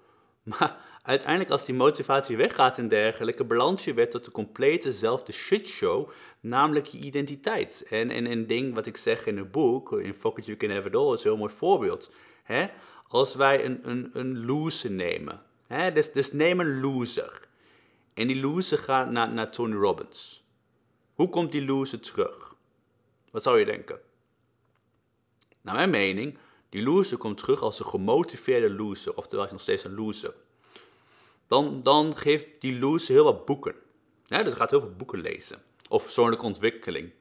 [0.45, 5.31] Maar uiteindelijk als die motivatie weggaat en dergelijke, balans je weer tot de complete zelfde
[5.31, 7.85] shitshow, namelijk je identiteit.
[7.89, 10.87] En, en een ding wat ik zeg in het boek, in Focus You Can Have
[10.87, 12.11] It All, is een heel mooi voorbeeld.
[13.07, 15.41] Als wij een, een, een loser nemen?
[15.93, 17.47] Dus, dus neem een loser.
[18.13, 20.43] En die loser gaat naar, naar Tony Robbins.
[21.13, 22.55] Hoe komt die loser terug?
[23.31, 23.99] Wat zou je denken?
[25.61, 26.37] Naar mijn mening,
[26.75, 30.33] die loser komt terug als een gemotiveerde loser, oftewel nog steeds een loser.
[31.47, 33.75] Dan, dan geeft die loser heel wat boeken.
[34.25, 35.61] Ja, dus gaat heel veel boeken lezen.
[35.89, 37.11] Of persoonlijke ontwikkeling.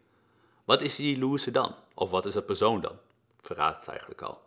[0.64, 1.74] Wat is die loser dan?
[1.94, 2.98] Of wat is dat persoon dan?
[3.40, 4.40] Verraadt het eigenlijk al.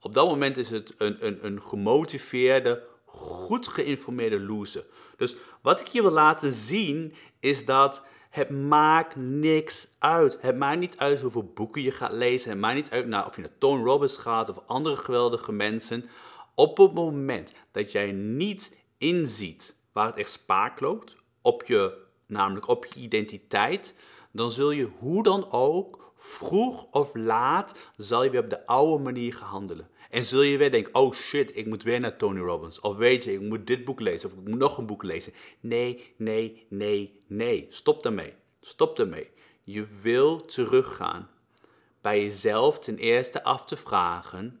[0.00, 4.84] Op dat moment is het een, een, een gemotiveerde, goed geïnformeerde loser.
[5.16, 10.38] Dus wat ik je wil laten zien is dat het maakt niks uit.
[10.40, 12.50] Het maakt niet uit hoeveel boeken je gaat lezen.
[12.50, 16.08] Het maakt niet uit nou, of je naar Tony Robbins gaat of andere geweldige mensen.
[16.54, 22.68] Op het moment dat jij niet inziet waar het echt spaak loopt, op je, namelijk
[22.68, 23.94] op je identiteit,
[24.32, 29.02] dan zul je hoe dan ook, vroeg of laat, zal je weer op de oude
[29.02, 29.88] manier gaan handelen.
[30.10, 32.80] En zul je weer denken, oh shit, ik moet weer naar Tony Robbins.
[32.80, 35.32] Of weet je, ik moet dit boek lezen of ik moet nog een boek lezen.
[35.60, 37.66] Nee, nee, nee, nee.
[37.68, 38.32] Stop daarmee.
[38.60, 39.30] Stop daarmee.
[39.62, 41.28] Je wil teruggaan
[42.00, 44.60] bij jezelf ten eerste af te vragen,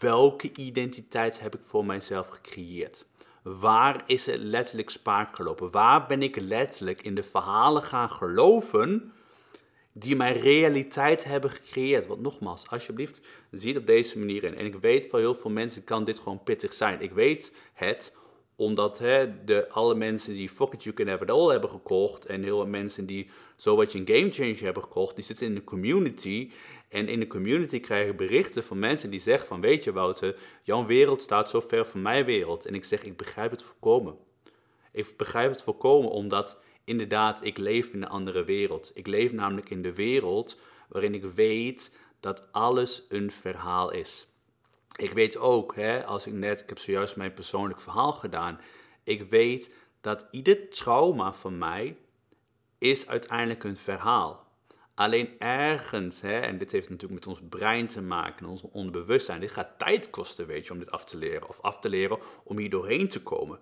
[0.00, 3.06] welke identiteit heb ik voor mijzelf gecreëerd?
[3.42, 5.70] Waar is het letterlijk spaak gelopen?
[5.70, 9.12] Waar ben ik letterlijk in de verhalen gaan geloven
[9.96, 12.06] die mijn realiteit hebben gecreëerd.
[12.06, 14.56] Want nogmaals, alsjeblieft, zie het op deze manier in.
[14.56, 17.00] En ik weet voor heel veel mensen kan dit gewoon pittig zijn.
[17.00, 18.12] Ik weet het,
[18.56, 22.26] Omdat hè, de, alle mensen die Fuck It You Can Have It All hebben gekocht
[22.26, 25.46] en heel veel mensen die zo wat je een Game Changer hebben gekocht, die zitten
[25.46, 26.50] in de community.
[26.88, 30.86] En in de community krijgen berichten van mensen die zeggen van weet je Wouter, jouw
[30.86, 32.66] wereld staat zo ver van mijn wereld.
[32.66, 34.16] En ik zeg ik begrijp het volkomen.
[34.92, 38.90] Ik begrijp het volkomen omdat inderdaad ik leef in een andere wereld.
[38.94, 44.26] Ik leef namelijk in de wereld waarin ik weet dat alles een verhaal is.
[44.96, 48.60] Ik weet ook, hè, als ik net, ik heb zojuist mijn persoonlijk verhaal gedaan,
[49.04, 49.70] ik weet
[50.00, 51.96] dat ieder trauma van mij
[52.78, 54.44] is uiteindelijk een verhaal.
[54.94, 59.40] Alleen ergens, hè, en dit heeft natuurlijk met ons brein te maken, ons onbewustzijn.
[59.40, 61.48] Dit gaat tijd kosten, weet je, om dit af te leren.
[61.48, 63.58] Of af te leren om hier doorheen te komen.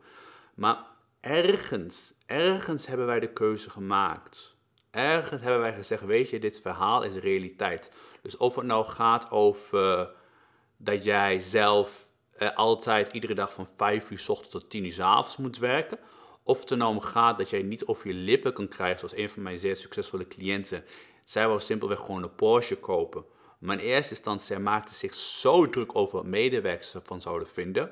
[0.54, 0.86] Maar
[1.22, 4.56] ergens, ergens hebben wij de keuze gemaakt.
[4.90, 7.90] Ergens hebben wij gezegd, weet je, dit verhaal is realiteit.
[8.22, 10.10] Dus of het nou gaat over
[10.76, 14.92] dat jij zelf eh, altijd iedere dag van 5 uur s ochtends tot 10 uur
[14.92, 15.98] s avonds moet werken.
[16.42, 19.16] Of het er nou om gaat dat jij niet over je lippen kan krijgen, zoals
[19.16, 20.84] een van mijn zeer succesvolle cliënten.
[21.24, 23.24] Zij wou simpelweg gewoon een Porsche kopen.
[23.58, 27.90] Maar in eerste instantie, zij maakte zich zo druk over wat medewerkers ervan zouden vinden.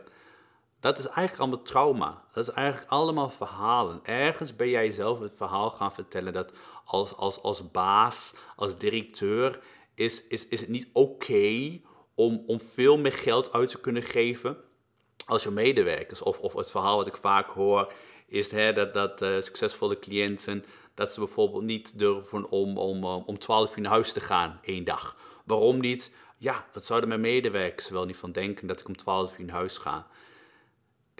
[0.80, 2.24] Dat is eigenlijk allemaal trauma.
[2.32, 4.00] Dat is eigenlijk allemaal verhalen.
[4.02, 6.52] Ergens ben jij zelf het verhaal gaan vertellen dat
[6.84, 9.60] als, als, als baas, als directeur,
[9.94, 11.80] is, is, is het niet oké
[12.14, 14.56] om, om veel meer geld uit te kunnen geven
[15.26, 16.22] als je medewerkers.
[16.22, 17.92] Of, of het verhaal wat ik vaak hoor
[18.26, 20.64] is hè, dat, dat uh, succesvolle cliënten,
[20.94, 24.58] dat ze bijvoorbeeld niet durven om, om, eh, om 12 uur naar huis te gaan
[24.62, 25.16] één dag.
[25.44, 26.14] Waarom niet?
[26.36, 29.56] Ja, wat zouden mijn medewerkers wel niet van denken dat ik om 12 uur naar
[29.56, 30.06] huis ga?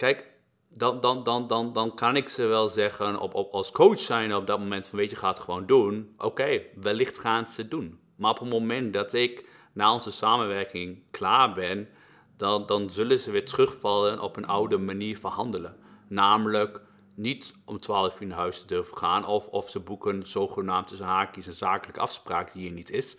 [0.01, 0.29] Kijk,
[0.69, 4.35] dan, dan, dan, dan, dan kan ik ze wel zeggen, op, op, als coach zijn
[4.35, 6.13] op dat moment van weet je, ga het gewoon doen.
[6.17, 7.99] Oké, wellicht gaan ze het doen.
[8.15, 11.89] Maar op het moment dat ik na onze samenwerking klaar ben,
[12.37, 15.75] dan, dan zullen ze weer terugvallen op een oude manier van handelen.
[16.07, 16.81] Namelijk
[17.15, 21.07] niet om 12 uur naar huis te durven gaan, of, of ze boeken zogenaamd tussen
[21.07, 23.17] haakjes een zakelijke afspraak die er niet is.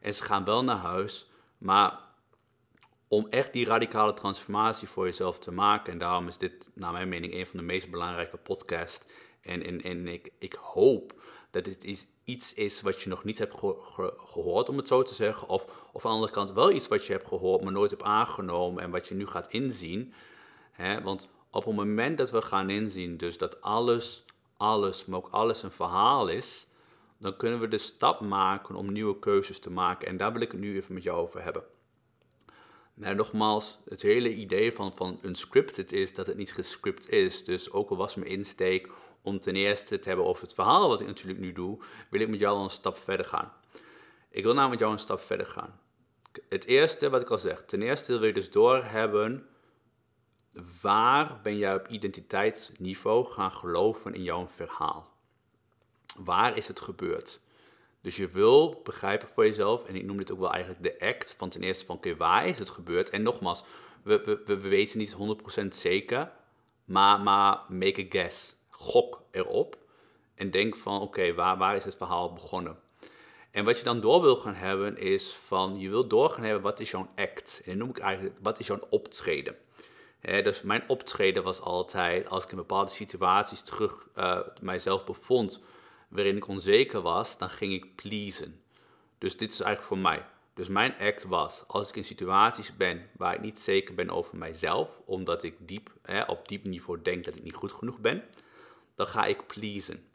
[0.00, 2.03] En ze gaan wel naar huis, maar
[3.14, 7.08] om echt die radicale transformatie voor jezelf te maken, en daarom is dit naar mijn
[7.08, 9.06] mening een van de meest belangrijke podcasts.
[9.40, 13.38] En, en, en ik, ik hoop dat dit is, iets is wat je nog niet
[13.38, 13.58] hebt
[14.16, 15.48] gehoord, om het zo te zeggen.
[15.48, 18.02] Of, of aan de andere kant wel iets wat je hebt gehoord, maar nooit hebt
[18.02, 20.14] aangenomen en wat je nu gaat inzien.
[20.72, 21.02] Hè?
[21.02, 24.24] Want op het moment dat we gaan inzien dus dat alles,
[24.56, 26.66] alles, maar ook alles een verhaal is,
[27.18, 30.08] dan kunnen we de stap maken om nieuwe keuzes te maken.
[30.08, 31.64] En daar wil ik het nu even met jou over hebben.
[32.94, 37.44] Nou, nogmaals, het hele idee van, van unscripted is dat het niet gescript is.
[37.44, 38.88] Dus ook al was mijn insteek
[39.22, 41.78] om ten eerste te hebben over het verhaal wat ik natuurlijk nu doe,
[42.10, 43.52] wil ik met jou al een stap verder gaan.
[44.30, 45.80] Ik wil namelijk jou een stap verder gaan.
[46.48, 49.46] Het eerste wat ik al zeg, ten eerste wil je dus doorhebben
[50.82, 55.12] waar ben jij op identiteitsniveau gaan geloven in jouw verhaal.
[56.16, 57.40] Waar is het gebeurd?
[58.04, 61.34] Dus je wil begrijpen voor jezelf, en ik noem dit ook wel eigenlijk de act,
[61.38, 63.10] van ten eerste van, oké, waar is het gebeurd?
[63.10, 63.64] En nogmaals,
[64.02, 65.16] we, we, we weten niet
[65.62, 66.32] 100% zeker,
[66.84, 69.78] maar, maar make a guess gok erop
[70.34, 72.78] en denk van oké, waar, waar is het verhaal begonnen?
[73.50, 76.62] En wat je dan door wil gaan hebben is van, je wil door gaan hebben,
[76.62, 77.60] wat is jouw act?
[77.64, 79.56] En dan noem ik eigenlijk, wat is jouw optreden?
[80.20, 85.62] dus mijn optreden was altijd, als ik in bepaalde situaties terug uh, mijzelf bevond,
[86.14, 88.62] waarin ik onzeker was, dan ging ik pleasen.
[89.18, 90.26] Dus dit is eigenlijk voor mij.
[90.54, 94.36] Dus mijn act was, als ik in situaties ben waar ik niet zeker ben over
[94.36, 95.92] mijzelf, omdat ik diep,
[96.26, 98.24] op diep niveau denk dat ik niet goed genoeg ben,
[98.94, 100.06] dan ga ik pleasen.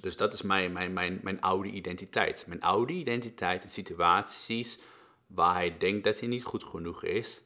[0.00, 2.44] Dus dat is mijn, mijn, mijn, mijn oude identiteit.
[2.46, 4.78] Mijn oude identiteit in situaties
[5.26, 7.42] waar hij denkt dat hij niet goed genoeg is,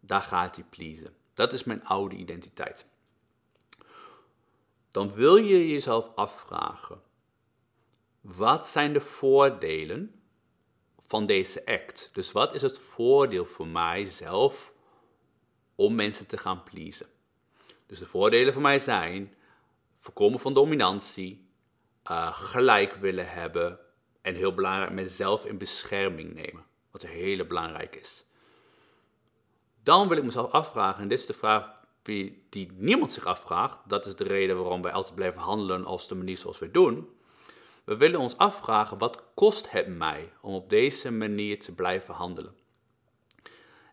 [0.00, 1.14] daar gaat hij pleasen.
[1.32, 2.86] Dat is mijn oude identiteit.
[4.94, 7.02] Dan wil je jezelf afvragen,
[8.20, 10.22] wat zijn de voordelen
[10.98, 12.10] van deze act?
[12.12, 14.72] Dus wat is het voordeel voor mijzelf
[15.74, 17.06] om mensen te gaan pleasen?
[17.86, 19.34] Dus de voordelen voor mij zijn
[19.96, 21.48] voorkomen van dominantie,
[22.10, 23.78] uh, gelijk willen hebben
[24.20, 26.64] en heel belangrijk, mezelf in bescherming nemen.
[26.90, 28.24] Wat heel belangrijk is.
[29.82, 34.06] Dan wil ik mezelf afvragen, en dit is de vraag die, niemand zich afvraagt, dat
[34.06, 37.08] is de reden waarom wij altijd blijven handelen als de manier zoals we doen.
[37.84, 42.56] We willen ons afvragen, wat kost het mij om op deze manier te blijven handelen?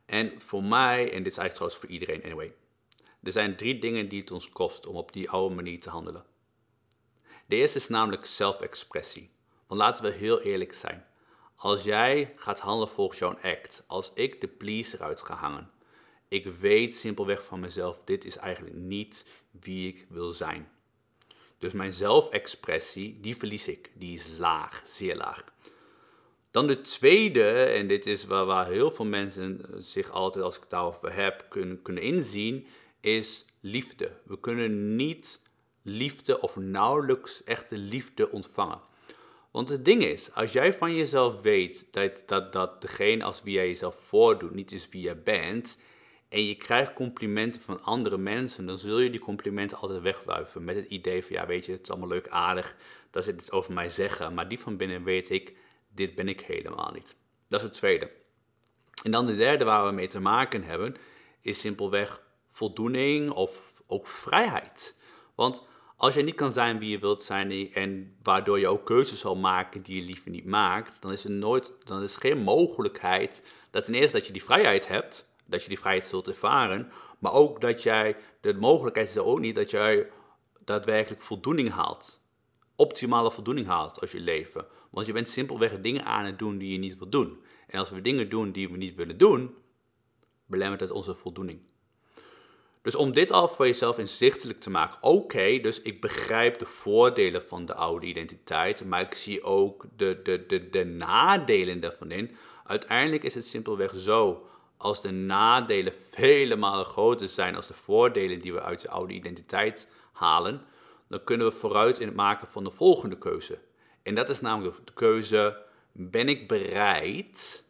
[0.05, 2.53] En voor mij, en dit is eigenlijk trouwens voor iedereen anyway,
[3.23, 6.25] er zijn drie dingen die het ons kost om op die oude manier te handelen.
[7.45, 9.31] De eerste is namelijk zelfexpressie.
[9.67, 11.05] Want laten we heel eerlijk zijn.
[11.55, 15.71] Als jij gaat handelen volgens jouw act, als ik de pleaser uit ga hangen,
[16.31, 20.69] ik weet simpelweg van mezelf, dit is eigenlijk niet wie ik wil zijn.
[21.57, 23.91] Dus mijn zelfexpressie, die verlies ik.
[23.93, 25.43] Die is laag, zeer laag.
[26.51, 30.61] Dan de tweede, en dit is waar, waar heel veel mensen zich altijd, als ik
[30.61, 32.67] het daarover heb, kunnen, kunnen inzien,
[32.99, 34.11] is liefde.
[34.23, 35.41] We kunnen niet
[35.81, 38.81] liefde of nauwelijks echte liefde ontvangen.
[39.51, 43.53] Want het ding is, als jij van jezelf weet dat, dat, dat degene als wie
[43.53, 45.77] jij jezelf voordoet niet is wie je bent,
[46.31, 50.75] en je krijgt complimenten van andere mensen, dan zul je die complimenten altijd wegwuiven met
[50.75, 52.75] het idee van, ja weet je, het is allemaal leuk, aardig,
[53.09, 55.55] dat ze iets over mij zeggen, maar die van binnen weet ik,
[55.89, 57.15] dit ben ik helemaal niet.
[57.47, 58.11] Dat is het tweede.
[59.03, 60.95] En dan de derde waar we mee te maken hebben,
[61.41, 64.95] is simpelweg voldoening of ook vrijheid.
[65.35, 65.63] Want
[65.95, 69.35] als je niet kan zijn wie je wilt zijn en waardoor je ook keuzes zal
[69.35, 73.83] maken die je liever niet maakt, dan is er nooit, dan is geen mogelijkheid dat
[73.83, 77.61] ten eerste dat je die vrijheid hebt, dat je die vrijheid zult ervaren, maar ook
[77.61, 80.09] dat jij, de mogelijkheid is er ook niet dat jij
[80.59, 82.21] daadwerkelijk voldoening haalt.
[82.75, 84.65] Optimale voldoening haalt als je leven.
[84.89, 87.43] Want je bent simpelweg dingen aan het doen die je niet wilt doen.
[87.67, 89.55] En als we dingen doen die we niet willen doen,
[90.45, 91.59] belemmert het onze voldoening.
[92.81, 97.41] Dus om dit al voor jezelf inzichtelijk te maken, oké, dus ik begrijp de voordelen
[97.41, 102.35] van de oude identiteit, maar ik zie ook de, de, de, de nadelen daarvan in.
[102.65, 104.45] Uiteindelijk is het simpelweg zo,
[104.81, 109.13] als de nadelen vele malen groter zijn als de voordelen die we uit de oude
[109.13, 110.61] identiteit halen,
[111.07, 113.59] dan kunnen we vooruit in het maken van de volgende keuze.
[114.03, 117.63] En dat is namelijk de keuze, ben ik bereid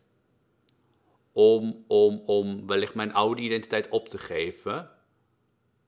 [1.32, 4.89] om, om, om wellicht mijn oude identiteit op te geven,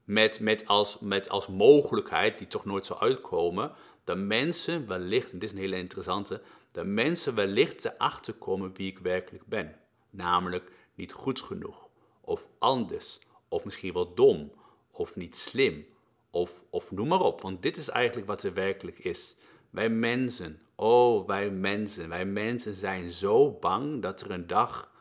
[0.03, 3.71] met, met, als, met als mogelijkheid, die toch nooit zal uitkomen,
[4.03, 8.91] dat mensen wellicht, en dit is een hele interessante, dat mensen wellicht erachter komen wie
[8.91, 9.75] ik werkelijk ben.
[10.09, 11.89] Namelijk niet goed genoeg,
[12.21, 14.51] of anders, of misschien wel dom,
[14.91, 15.85] of niet slim,
[16.29, 17.41] of, of noem maar op.
[17.41, 19.35] Want dit is eigenlijk wat er werkelijk is.
[19.69, 24.91] Wij mensen, oh wij mensen, wij mensen zijn zo bang dat er een dag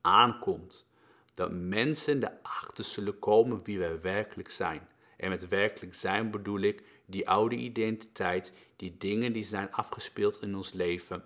[0.00, 0.88] aankomt
[1.40, 4.88] dat mensen erachter zullen komen wie wij werkelijk zijn.
[5.16, 10.56] En met werkelijk zijn bedoel ik die oude identiteit, die dingen die zijn afgespeeld in
[10.56, 11.24] ons leven.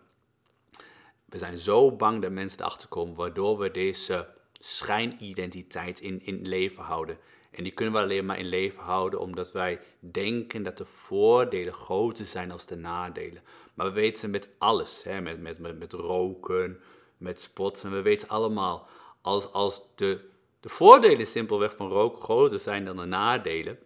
[1.35, 6.83] We zijn zo bang dat mensen erachter komen, waardoor we deze schijnidentiteit in, in leven
[6.83, 7.19] houden.
[7.51, 11.73] En die kunnen we alleen maar in leven houden omdat wij denken dat de voordelen
[11.73, 13.43] groter zijn dan de nadelen.
[13.75, 16.81] Maar we weten met alles, hè, met, met, met, met roken,
[17.17, 18.89] met sporten, we weten allemaal,
[19.21, 20.21] als, als de,
[20.61, 23.79] de voordelen simpelweg van roken groter zijn dan de nadelen,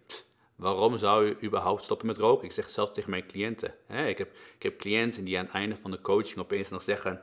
[0.55, 2.45] waarom zou je überhaupt stoppen met roken?
[2.45, 3.75] Ik zeg zelf tegen mijn cliënten.
[3.85, 6.81] Hè, ik, heb, ik heb cliënten die aan het einde van de coaching opeens nog
[6.81, 7.21] zeggen,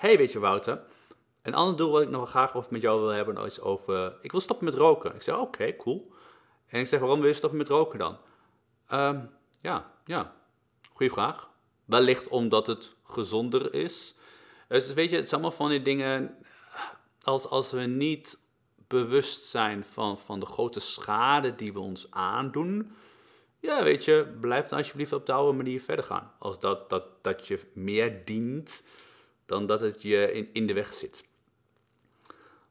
[0.00, 0.82] hey, weet je Wouter,
[1.42, 4.30] een ander doel wat ik nog graag over met jou wil hebben is over, ik
[4.30, 5.14] wil stoppen met roken.
[5.14, 6.12] Ik zeg, oké, cool.
[6.66, 8.18] En ik zeg, waarom wil je stoppen met roken dan?
[8.92, 10.34] Um, ja, ja,
[10.92, 11.50] goede vraag.
[11.84, 14.14] Wellicht omdat het gezonder is.
[14.68, 16.36] Dus weet je, het zijn allemaal van die dingen,
[17.22, 18.38] als, als we niet
[18.88, 22.92] bewust zijn van, van de grote schade die we ons aandoen,
[23.58, 26.32] ja, weet je, blijf dan alsjeblieft op de oude manier verder gaan.
[26.38, 28.82] Als dat, dat, dat je meer dient
[29.50, 31.24] dan dat het je in, in de weg zit.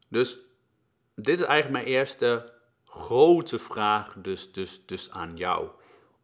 [0.07, 0.37] Dus
[1.15, 2.53] dit is eigenlijk mijn eerste
[2.85, 5.69] grote vraag dus, dus, dus aan jou.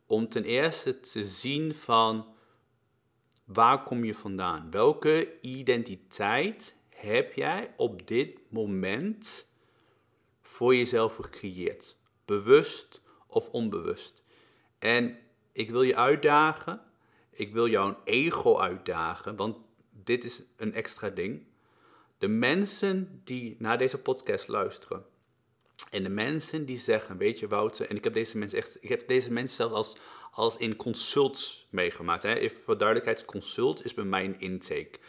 [0.06, 2.36] Om ten eerste te zien van
[3.46, 4.72] waar kom je vandaan?
[4.72, 9.48] Welke identiteit heb jij op dit moment
[10.41, 11.98] voor jezelf gecreëerd?
[12.26, 14.24] Bewust of onbewust?
[14.80, 15.18] En
[15.52, 16.82] ik wil je uitdagen.
[17.32, 19.64] Ik wil jouw ego uitdagen, want
[20.06, 21.44] dit is een extra ding.
[22.18, 25.06] De mensen die naar deze podcast luisteren.
[25.91, 28.89] En de mensen die zeggen, weet je Wouter, en ik heb deze mensen echt, ik
[28.89, 29.98] heb deze mensen zelfs als,
[30.32, 32.24] als in consults meegemaakt.
[32.24, 32.34] Hè.
[32.34, 35.00] Even voor duidelijkheid, consult is bij mij een intake.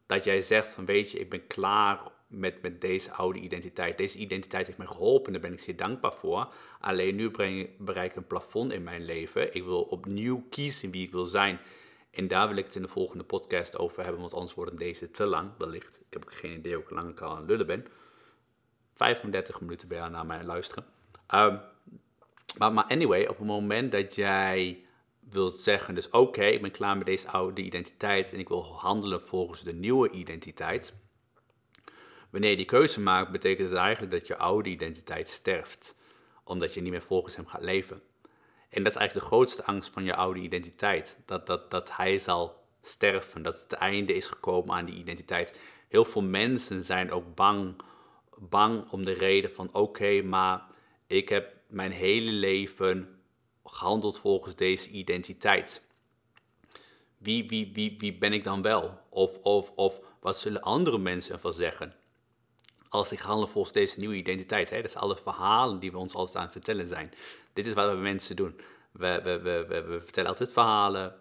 [0.06, 3.97] dat jij zegt van weet je, ik ben klaar met, met deze oude identiteit.
[3.97, 6.53] Deze identiteit heeft mij geholpen, daar ben ik zeer dankbaar voor.
[6.80, 7.32] Alleen nu
[7.77, 9.55] bereik ik een plafond in mijn leven.
[9.55, 11.59] Ik wil opnieuw kiezen wie ik wil zijn.
[12.11, 15.11] En daar wil ik het in de volgende podcast over hebben, want anders wordt deze
[15.11, 15.99] te lang, wellicht.
[15.99, 17.86] Ik heb ook geen idee hoe lang ik al aan het lullen ben.
[18.95, 20.86] 35 minuten bij jou naar mij luisteren.
[21.27, 21.57] Ehm,
[22.57, 24.84] maar, maar anyway, op het moment dat jij
[25.19, 29.21] wilt zeggen, dus oké, ik ben klaar met deze oude identiteit en ik wil handelen
[29.21, 30.93] volgens de nieuwe identiteit.
[32.30, 35.95] Wanneer je die keuze maakt, betekent het eigenlijk dat je oude identiteit sterft,
[36.43, 38.01] omdat je niet meer volgens hem gaat leven.
[38.69, 42.17] En dat is eigenlijk de grootste angst van je oude identiteit, dat, dat, dat hij
[42.17, 45.59] zal sterven, dat het einde is gekomen aan die identiteit.
[45.88, 47.75] Heel veel mensen zijn ook bang,
[48.38, 50.67] bang om de reden van oké, maar
[51.07, 53.19] ik heb mijn hele leven
[53.65, 55.82] gehandeld volgens deze identiteit.
[57.17, 58.99] Wie, wie, wie, wie ben ik dan wel?
[59.09, 61.93] Of, of, of wat zullen andere mensen ervan zeggen?
[62.89, 64.69] Als ik handel volgens deze nieuwe identiteit.
[64.69, 64.81] Hè?
[64.81, 67.13] Dat zijn alle verhalen die we ons altijd aan het vertellen zijn.
[67.53, 68.59] Dit is wat we mensen doen.
[68.91, 71.15] We, we, we, we, vertellen altijd verhalen.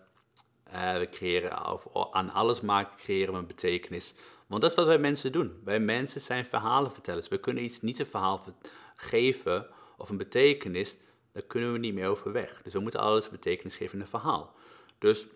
[0.74, 1.52] Uh, we creëren,
[2.12, 4.14] aan alles maken creëren we een betekenis.
[4.46, 5.60] Want dat is wat wij mensen doen.
[5.64, 7.28] Wij mensen zijn verhalenvertellers.
[7.28, 8.44] We kunnen iets niet een verhaal
[8.94, 9.66] geven
[9.96, 10.96] of een betekenis
[11.38, 12.60] daar kunnen we niet meer overweg.
[12.62, 14.54] Dus we moeten alles betekenis geven in een verhaal.
[14.98, 15.26] Dus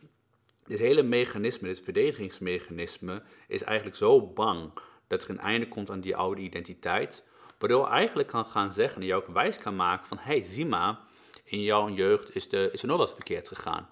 [0.64, 4.72] dit hele mechanisme, dit verdedigingsmechanisme, is eigenlijk zo bang
[5.12, 7.24] dat er een einde komt aan die oude identiteit.
[7.58, 10.98] Waardoor eigenlijk kan gaan zeggen en je ook wijs kan maken van, hey, zie maar,
[11.44, 13.88] in jouw jeugd is, de, is er nog wat verkeerd gegaan.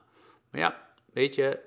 [0.50, 1.58] Maar ja, weet je,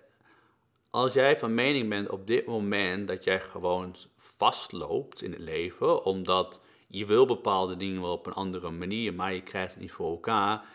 [0.89, 6.03] als jij van mening bent op dit moment dat jij gewoon vastloopt in het leven,
[6.05, 9.91] omdat je wil bepaalde dingen wel op een andere manier, maar je krijgt het niet
[9.91, 10.65] voor elkaar,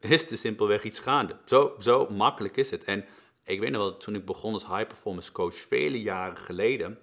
[0.00, 1.36] is er simpelweg iets gaande.
[1.44, 2.84] Zo, zo makkelijk is het.
[2.84, 3.04] En
[3.44, 6.98] ik weet nog wel, toen ik begon als high performance coach, vele jaren geleden,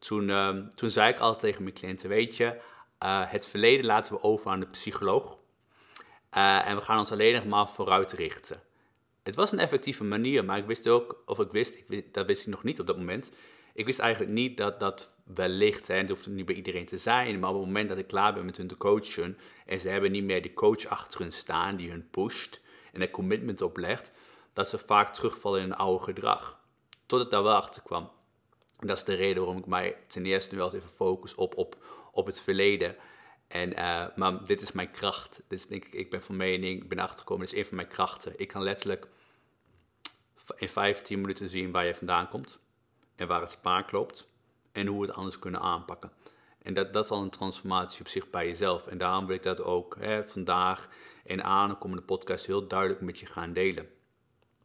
[0.00, 2.44] toen, ehm, toen zei ik altijd tegen mijn cliënten, weet je,
[3.04, 5.38] uh, het verleden laten we over aan de psycholoog.
[6.36, 8.62] Uh, en we gaan ons alleen nog maar vooruit richten.
[9.22, 12.42] Het was een effectieve manier, maar ik wist ook, of ik wist, ik dat wist
[12.42, 13.30] ik nog niet op dat moment.
[13.74, 17.38] Ik wist eigenlijk niet dat dat wellicht, hè, het hoeft niet bij iedereen te zijn,
[17.38, 20.10] maar op het moment dat ik klaar ben met hun te coachen en ze hebben
[20.10, 22.60] niet meer de coach achter hun staan die hun pusht
[22.92, 24.12] en er commitment oplegt,
[24.52, 26.60] dat ze vaak terugvallen in een oude gedrag.
[27.06, 28.10] Tot ik daar wel achter kwam.
[28.80, 31.56] En dat is de reden waarom ik mij ten eerste nu wel even focus op,
[31.56, 31.76] op,
[32.12, 32.96] op het verleden.
[33.48, 35.42] En, uh, maar dit is mijn kracht.
[35.48, 38.32] Denk ik, ik ben van mening, ik ben achtergekomen, dit is een van mijn krachten.
[38.36, 39.06] Ik kan letterlijk
[40.56, 42.58] in 15 minuten zien waar je vandaan komt
[43.16, 44.28] en waar het spaak loopt
[44.72, 46.12] en hoe we het anders kunnen aanpakken.
[46.62, 48.86] En dat, dat is al een transformatie op zich bij jezelf.
[48.86, 50.88] En daarom wil ik dat ook hè, vandaag
[51.24, 53.88] in aankomende podcast heel duidelijk met je gaan delen.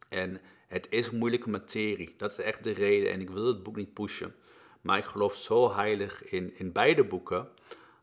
[0.08, 2.14] En het is moeilijke materie.
[2.16, 3.12] Dat is echt de reden.
[3.12, 4.34] En ik wil het boek niet pushen.
[4.80, 7.48] Maar ik geloof zo heilig in, in beide boeken.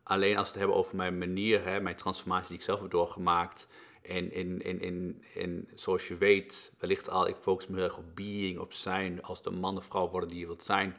[0.03, 2.91] Alleen als we het hebben over mijn manier, hè, mijn transformatie die ik zelf heb
[2.91, 3.68] doorgemaakt.
[4.01, 7.97] En in, in, in, in, zoals je weet, wellicht al, ik focus me heel erg
[7.97, 10.95] op being, op zijn, als de man of vrouw worden die je wilt zijn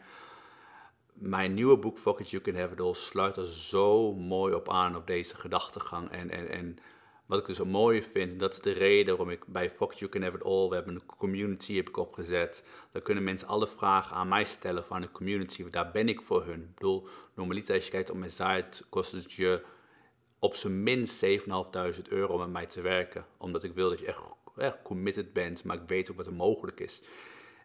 [1.14, 4.96] mijn nieuwe boek, It, You Can Have It All, sluit er zo mooi op aan,
[4.96, 6.10] op deze gedachtegang.
[6.10, 6.78] En, en, en
[7.26, 10.10] wat ik dus zo mooi vind, dat is de reden waarom ik bij It, You
[10.10, 12.64] Can Have It All, we hebben een community heb ik opgezet.
[12.90, 16.44] Daar kunnen mensen alle vragen aan mij stellen van de community, daar ben ik voor
[16.44, 16.60] hun.
[16.60, 19.62] Ik bedoel, normaliter als je kijkt op mijn site, kost het je
[20.38, 21.28] op zijn minst 7.500
[22.08, 23.26] euro om met mij te werken.
[23.36, 26.32] Omdat ik wil dat je echt, echt committed bent, maar ik weet ook wat er
[26.32, 27.02] mogelijk is.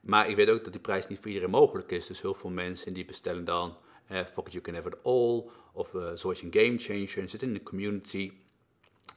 [0.01, 2.07] Maar ik weet ook dat die prijs niet voor iedereen mogelijk is.
[2.07, 3.77] Dus heel veel mensen die bestellen dan
[4.11, 5.43] uh, Fuck you can have it all.
[5.73, 7.17] Of uh, zoals een game changer.
[7.17, 8.31] En zitten in de community.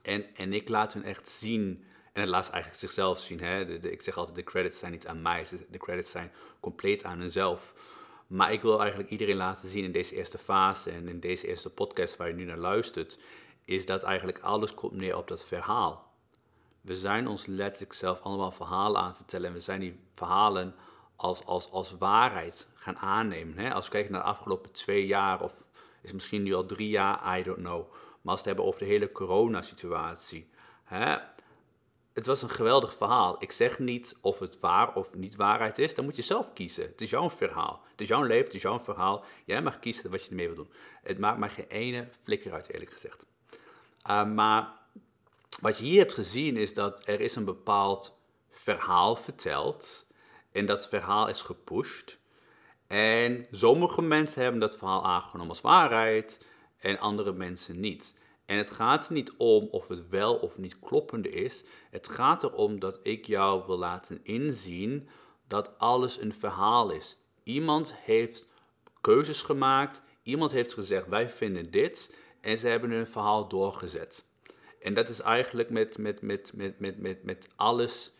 [0.03, 1.85] En, en ik laat hun echt zien.
[2.13, 3.41] En het laat eigenlijk zichzelf zien.
[3.41, 3.61] Hè?
[3.91, 5.47] ik zeg altijd, de credits zijn niet aan mij.
[5.71, 7.75] De credits zijn compleet aan hunzelf.
[8.27, 10.91] Maar ik wil eigenlijk iedereen laten zien in deze eerste fase.
[10.91, 13.19] En in deze eerste podcast waar je nu naar luistert.
[13.65, 16.13] Is dat eigenlijk alles komt neer op dat verhaal
[16.83, 19.47] we zijn ons letterlijk zelf allemaal verhalen aan het vertellen.
[19.47, 20.75] En we zijn die verhalen
[21.17, 23.59] als, als, als waarheid gaan aannemen.
[23.59, 23.73] Hè?
[23.73, 25.65] Als we kijken naar de afgelopen twee jaar, of
[26.01, 27.93] is misschien nu al drie jaar, I don't know.
[28.23, 30.49] Maar als we het hebben over de hele coronasituatie.
[30.85, 31.17] Hè?
[32.13, 33.37] Het was een geweldig verhaal.
[33.39, 35.95] Ik zeg niet of het waar of niet waarheid is.
[35.95, 36.85] Dan moet je zelf kiezen.
[36.85, 37.83] Het is jouw verhaal.
[37.91, 39.25] Het is jouw leven, het is jouw verhaal.
[39.45, 40.73] Jij mag kiezen wat je ermee wil doen.
[41.03, 43.25] Het maakt mij geen ene flikker uit, eerlijk gezegd.
[44.11, 44.73] Uh, maar
[45.61, 48.19] wat je hier hebt gezien is dat er is een bepaald
[48.51, 50.07] verhaal verteld
[50.53, 52.19] en dat verhaal is gepusht.
[52.87, 56.47] En sommige mensen hebben dat verhaal aangenomen als waarheid
[56.83, 58.15] en andere mensen niet.
[58.47, 61.65] En het gaat niet om of het wel of niet kloppende is.
[61.91, 65.09] Het gaat erom dat ik jou wil laten inzien
[65.47, 67.17] dat alles een verhaal is.
[67.43, 68.49] Iemand heeft
[69.01, 70.03] keuzes gemaakt.
[70.23, 72.17] Iemand heeft gezegd: wij vinden dit.
[72.41, 74.25] En ze hebben hun verhaal doorgezet.
[74.81, 78.13] En dat is eigenlijk met, met, met, met, met, met, met alles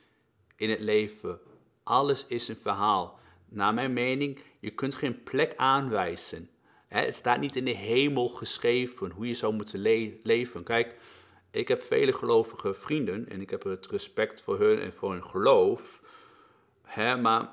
[0.57, 1.41] in het leven.
[1.83, 3.19] Alles is een verhaal.
[3.49, 6.51] Naar mijn mening, je kunt geen plek aanwijzen.
[7.01, 9.81] Het staat niet in de hemel geschreven hoe je zou moeten
[10.23, 10.63] leven.
[10.63, 10.97] Kijk,
[11.51, 15.27] ik heb vele gelovige vrienden en ik heb het respect voor hun en voor hun
[15.27, 16.03] geloof.
[16.83, 17.49] Hè, maar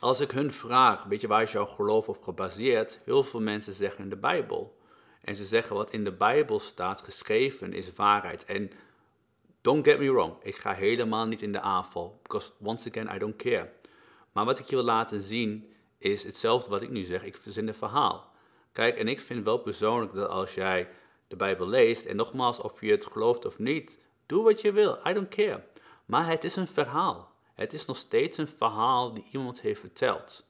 [0.00, 3.00] als ik hun vraag, weet je waar is jouw geloof op gebaseerd?
[3.04, 4.78] Heel veel mensen zeggen in de Bijbel.
[5.20, 8.44] En ze zeggen wat in de Bijbel staat geschreven is waarheid.
[8.44, 8.70] En
[9.60, 12.18] don't get me wrong, ik ga helemaal niet in de aanval.
[12.22, 13.70] Because once again, I don't care.
[14.32, 17.24] Maar wat ik je wil laten zien is hetzelfde wat ik nu zeg.
[17.24, 18.29] Ik verzin een verhaal.
[18.72, 20.88] Kijk, en ik vind wel persoonlijk dat als jij
[21.28, 24.98] de Bijbel leest, en nogmaals, of je het gelooft of niet, doe wat je wil.
[25.08, 25.62] I don't care.
[26.04, 27.32] Maar het is een verhaal.
[27.54, 30.46] Het is nog steeds een verhaal die iemand heeft verteld.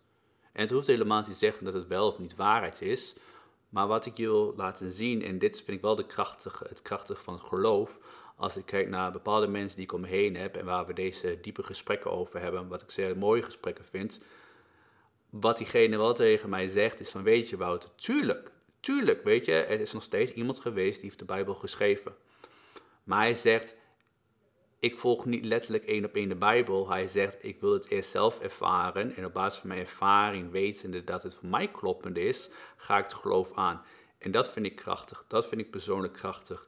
[0.53, 3.14] En het hoeft helemaal niet te zeggen dat het wel of niet waarheid is.
[3.68, 6.83] Maar wat ik je wil laten zien, en dit vind ik wel de krachtige, het
[6.83, 7.99] krachtige van het geloof,
[8.37, 11.62] als ik kijk naar bepaalde mensen die ik om heb en waar we deze diepe
[11.62, 14.21] gesprekken over hebben, wat ik zeer mooie gesprekken vind,
[15.31, 18.51] wat diegene wel tegen mij zegt is van, weet je Wouter, tuurlijk,
[18.81, 22.14] tuurlijk, weet je, er is nog steeds iemand geweest die heeft de Bijbel geschreven.
[23.05, 23.74] Maar hij zegt,
[24.78, 26.89] ik volg niet letterlijk één op één de Bijbel.
[26.89, 29.16] Hij zegt, ik wil het eerst zelf ervaren.
[29.16, 33.05] En op basis van mijn ervaring, wetende dat het voor mij kloppend is, ga ik
[33.05, 33.83] het geloof aan.
[34.18, 35.24] En dat vind ik krachtig.
[35.28, 36.66] Dat vind ik persoonlijk krachtig.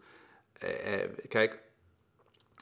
[0.53, 1.63] Eh, eh, kijk,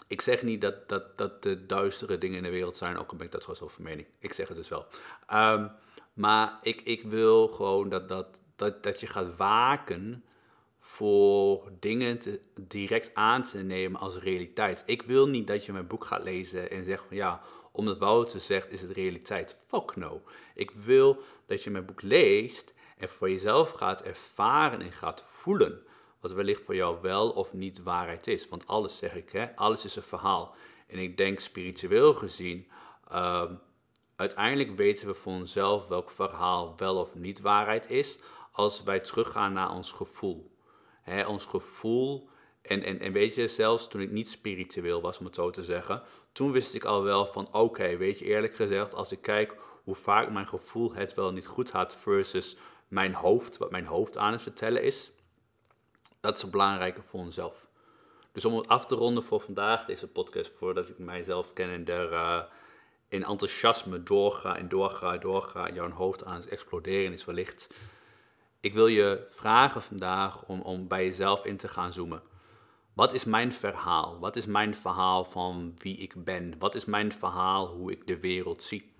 [0.06, 3.16] ik zeg niet dat, dat, dat de duistere dingen in de wereld zijn, ook al
[3.16, 4.06] ben ik dat gewoon over mening.
[4.18, 4.86] Ik zeg het dus wel.
[5.26, 5.68] Ehm,
[6.12, 10.24] maar ik, ik wil gewoon dat, dat, dat, dat je gaat waken
[10.76, 14.82] voor dingen te, direct aan te nemen als realiteit.
[14.86, 17.40] Ik wil niet dat je mijn boek gaat lezen en zegt van ja,
[17.72, 19.56] omdat Wouter zegt is het realiteit.
[19.66, 20.22] Fuck no.
[20.54, 25.82] Ik wil dat je mijn boek leest en voor jezelf gaat ervaren en gaat voelen
[26.20, 28.48] wat wellicht voor jou wel of niet waarheid is.
[28.48, 30.54] Want alles zeg ik, hè, alles is een verhaal.
[30.86, 32.66] En ik denk spiritueel gezien,
[33.12, 33.50] uh,
[34.20, 38.18] uiteindelijk weten we voor onszelf welk verhaal wel of niet waarheid is,
[38.52, 40.50] als wij teruggaan naar ons gevoel.
[41.26, 42.28] Ons gevoel,
[42.62, 45.64] en, en, en weet je, zelfs toen ik niet spiritueel was, om het zo te
[45.64, 46.02] zeggen,
[46.32, 49.94] toen wist ik al wel van, oké, weet je, eerlijk gezegd, als ik kijk hoe
[49.94, 52.56] vaak mijn gevoel het wel niet goed had versus
[52.88, 55.10] mijn hoofd, wat mijn hoofd aan het vertellen is,
[56.20, 57.68] dat is belangrijker voor onszelf.
[58.32, 61.84] Dus om het af te ronden voor vandaag, deze podcast, voordat ik mijzelf ken en
[61.88, 62.42] uh,
[63.10, 67.68] in enthousiasme doorga en doorga en doorga jouw hoofd aan het exploderen is wellicht.
[68.60, 72.22] Ik wil je vragen vandaag om, om bij jezelf in te gaan zoomen.
[72.92, 74.18] Wat is mijn verhaal?
[74.18, 76.54] Wat is mijn verhaal van wie ik ben?
[76.58, 78.92] Wat is mijn verhaal hoe ik de wereld zie?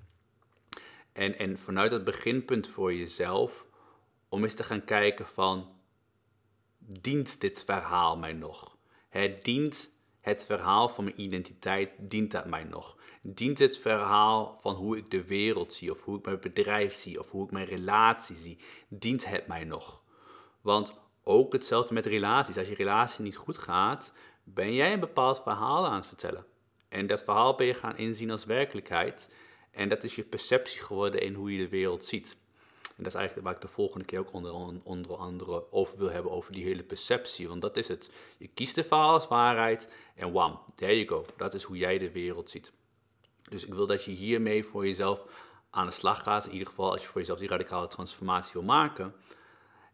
[1.13, 3.67] En, en vanuit het beginpunt voor jezelf,
[4.29, 5.73] om eens te gaan kijken van
[6.79, 8.77] dient dit verhaal mij nog?
[9.09, 9.90] Het dient
[10.21, 12.97] het verhaal van mijn identiteit, dient dat mij nog?
[13.23, 17.19] Dient het verhaal van hoe ik de wereld zie, of hoe ik mijn bedrijf zie,
[17.21, 18.59] of hoe ik mijn relatie zie,
[18.89, 20.03] dient het mij nog?
[20.61, 20.95] Want
[21.25, 22.57] ook hetzelfde met relaties.
[22.57, 24.13] Als je relatie niet goed gaat,
[24.45, 26.47] ben jij een bepaald verhaal aan het vertellen.
[26.89, 29.31] En dat verhaal ben je gaan inzien als werkelijkheid.
[29.71, 32.37] En dat is je perceptie geworden in hoe je de wereld ziet.
[33.01, 36.11] En dat is eigenlijk waar ik de volgende keer ook onder, onder andere over wil
[36.11, 37.49] hebben, over die hele perceptie.
[37.49, 38.11] Want dat is het.
[38.39, 41.27] Je kiest de verhaal als waarheid en wam, there you go.
[41.37, 42.73] Dat is hoe jij de wereld ziet.
[43.49, 45.25] Dus ik wil dat je hiermee voor jezelf
[45.71, 46.45] aan de slag gaat.
[46.45, 49.15] In ieder geval als je voor jezelf die radicale transformatie wil maken.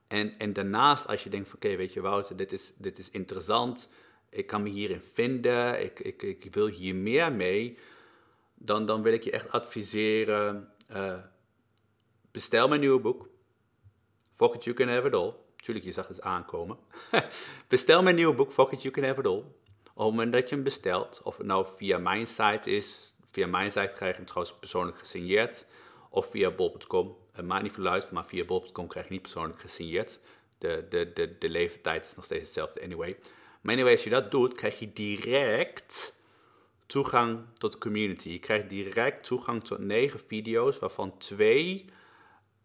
[0.08, 3.10] En, en daarnaast als je denkt van oké, weet je Wouter, dit is, dit is
[3.10, 3.88] interessant.
[4.30, 5.82] Ik kan me hierin vinden.
[5.82, 7.78] Ik, ik, ik wil hier meer mee.
[8.54, 10.70] Dan, dan wil ik je echt adviseren...
[10.92, 11.14] Uh,
[12.36, 13.28] Bestel mijn nieuwe boek.
[14.32, 15.32] Fuck it, you can have it all.
[15.56, 16.78] Tuurlijk, je zag het aankomen.
[17.68, 19.38] Bestel mijn nieuwe boek, Fuck it, you can have it all.
[19.38, 19.46] Op
[19.84, 23.70] het moment dat je hem bestelt, of het nou via mijn site is, via mijn
[23.70, 25.66] site krijg je hem trouwens persoonlijk gesigneerd,
[26.10, 27.16] of via bol.com.
[27.32, 30.18] Het maakt niet veel uit, maar via bol.com krijg je niet persoonlijk gesigneerd.
[30.58, 33.16] De, de, de, de leeftijd is nog steeds hetzelfde anyway.
[33.60, 36.14] Maar anyway, als je dat doet, krijg je direct
[36.86, 38.28] toegang tot de community.
[38.28, 41.84] Je krijgt direct toegang tot negen video's, waarvan twee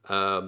[0.10, 0.46] Uh,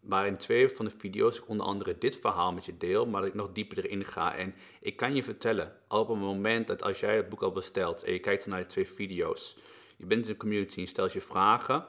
[0.00, 3.30] waarin twee van de video's ik onder andere dit verhaal met je deel, maar dat
[3.30, 4.34] ik nog dieper erin ga.
[4.34, 8.02] En ik kan je vertellen, op het moment dat als jij het boek al bestelt
[8.02, 9.56] en je kijkt naar de twee video's,
[9.96, 11.86] je bent in de community en stelt je vragen,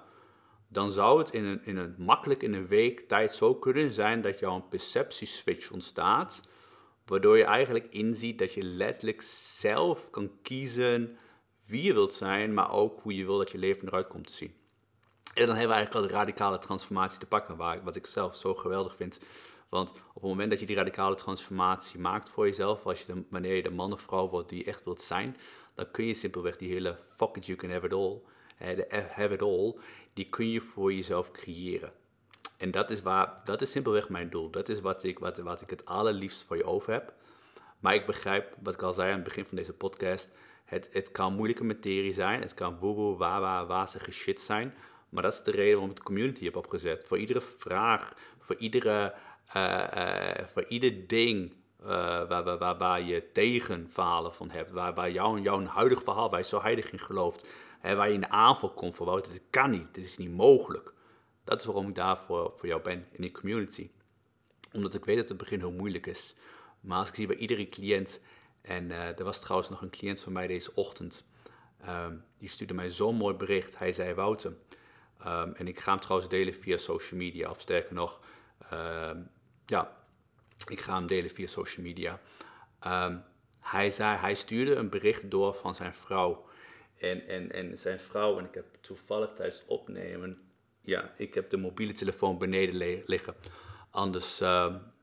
[0.68, 4.22] dan zou het in een, in een makkelijk in een week tijd zo kunnen zijn
[4.22, 6.44] dat jouw perceptieswitch ontstaat,
[7.06, 9.22] waardoor je eigenlijk inziet dat je letterlijk
[9.58, 11.18] zelf kan kiezen
[11.66, 14.34] wie je wilt zijn, maar ook hoe je wil dat je leven eruit komt te
[14.34, 14.65] zien.
[15.36, 18.38] En dan hebben we eigenlijk al de radicale transformatie te pakken, waar, wat ik zelf
[18.38, 19.20] zo geweldig vind.
[19.70, 23.56] Want op het moment dat je die radicale transformatie maakt voor jezelf, als je wanneer
[23.56, 25.38] je de man of vrouw wordt die je echt wilt zijn,
[25.74, 28.22] dan kun je simpelweg die hele fuck it, you can have it all,
[28.58, 29.76] de have it all,
[30.14, 31.92] die kun je voor jezelf creëren.
[32.58, 34.50] En dat is, waar, dat is simpelweg mijn doel.
[34.50, 37.14] Dat is wat ik, wat, wat ik het allerliefst voor je over heb.
[37.80, 40.30] Maar ik begrijp, wat ik al zei aan het begin van deze podcast,
[40.66, 44.74] het, het kan moeilijke materie zijn, het kan woewoe, wawa, wazige shit zijn.
[45.10, 47.06] Maar dat is de reden waarom ik de community heb opgezet.
[47.06, 49.14] Voor iedere vraag, voor, iedere,
[49.56, 51.88] uh, uh, voor ieder ding uh,
[52.28, 56.46] waar, waar, waar, je tegenfalen van hebt, waar, waar jouw, jouw huidig verhaal, waar je
[56.46, 59.70] zo heilig in gelooft, hè, waar je in de aanval komt voor Wouter, dit kan
[59.70, 60.94] niet, dit is niet mogelijk.
[61.44, 63.90] Dat is waarom ik daar voor, voor jou ben in die community.
[64.74, 66.36] Omdat ik weet dat het begin heel moeilijk is.
[66.80, 68.20] Maar als ik zie bij iedere cliënt,
[68.62, 71.26] en er was trouwens nog een cliënt van mij deze ochtend,
[71.90, 73.78] um, die stuurde mij zo'n mooi bericht.
[73.78, 74.54] Hij zei, Wouter,
[75.26, 78.20] um, en ik ga hem trouwens delen via social media, of sterker nog,
[78.74, 79.30] um,
[79.66, 79.98] ja,
[80.68, 82.20] ik ga hem delen via social media.
[83.60, 86.46] hij, zei, hij stuurde een bericht door van zijn vrouw.
[86.98, 90.42] En, en, en zijn vrouw, en ik heb toevallig tijdens het opnemen,
[90.82, 93.36] ja, ik heb de mobiele telefoon beneden liggen.
[93.90, 94.40] Anders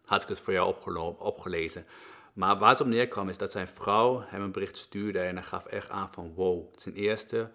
[0.05, 0.75] had ik het voor jou
[1.19, 1.87] opgelezen.
[2.33, 5.45] Maar waar het op neerkwam is dat zijn vrouw hem een bericht stuurde en hij
[5.45, 7.51] gaf echt aan van wow, ten eerste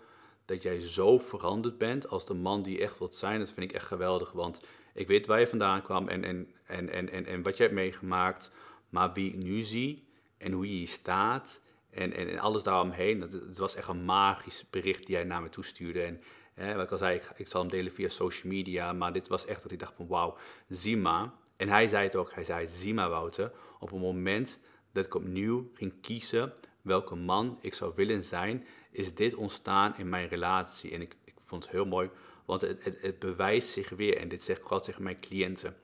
[0.47, 3.69] dat jij zo veranderd bent als de man die je echt wilt zijn, dat vind
[3.69, 4.31] ik echt geweldig.
[4.31, 4.61] Want
[4.93, 8.51] ik weet waar je vandaan kwam en, en, en, en, en, wat je hebt meegemaakt,
[8.89, 13.19] maar wie ik nu zie en hoe je hier staat en, en, en alles daaromheen,
[13.19, 16.01] dat, het was echt een magisch bericht die hij naar me toestuurde.
[16.01, 16.21] En
[16.53, 19.27] hè, wat ik al zei, ik, ik zal hem delen via social media, maar dit
[19.27, 20.37] was echt dat ik dacht van wauw,
[20.69, 21.31] zie maar.
[21.57, 24.59] En hij zei het ook, hij zei, zie maar Wouter, op het moment
[24.91, 26.53] dat ik opnieuw ging kiezen
[26.87, 28.65] welke man ik zou willen zijn,
[28.97, 30.91] is dit ontstaan in mijn relatie.
[30.91, 32.09] En ik, ik vond het heel mooi,
[32.45, 35.75] want het, het, bewijst zich weer, en dit zeg ik altijd tegen mijn cliënten,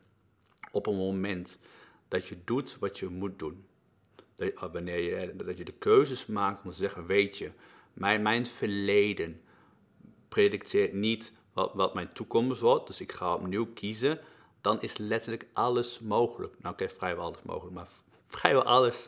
[0.71, 1.57] op een moment
[2.07, 3.65] dat je doet wat je moet doen,
[4.35, 7.51] dat, wanneer je, dat je de keuzes maakt om te zeggen, weet je,
[7.93, 9.41] mijn, mijn verleden
[10.27, 14.19] predicteert niet wat, wat mijn toekomst wordt, dus ik ga opnieuw kiezen,
[14.61, 16.55] dan is letterlijk alles mogelijk.
[16.59, 17.87] Nou, oké, vrijwel alles mogelijk, maar
[18.37, 19.07] vrijwel alles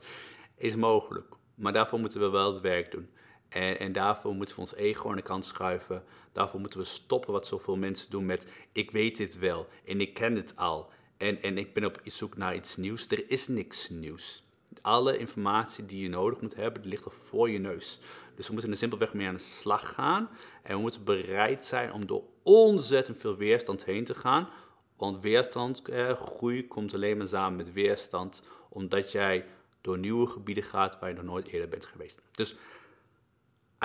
[0.55, 1.27] is mogelijk.
[1.55, 3.09] Maar daarvoor moeten we wel het werk doen.
[3.55, 6.03] En, en, daarvoor moeten we ons ego aan de kant schuiven.
[6.31, 10.13] Daarvoor moeten we stoppen wat zoveel mensen doen met ik weet dit wel en ik
[10.13, 10.89] ken het al.
[11.17, 13.07] En, en ik ben op zoek naar iets nieuws.
[13.07, 14.43] Er is niks nieuws.
[14.81, 17.99] Alle informatie die je nodig moet hebben, ligt al voor je neus.
[18.35, 20.29] Dus we moeten er simpelweg mee aan de slag gaan.
[20.63, 24.49] En we moeten bereid zijn om door ontzettend veel weerstand heen te gaan.
[24.97, 28.43] Want weerstand, eh, groei komt alleen maar samen met weerstand.
[28.69, 29.45] Omdat jij
[29.81, 32.21] door nieuwe gebieden gaat waar je nog nooit eerder bent geweest.
[32.31, 32.55] Dus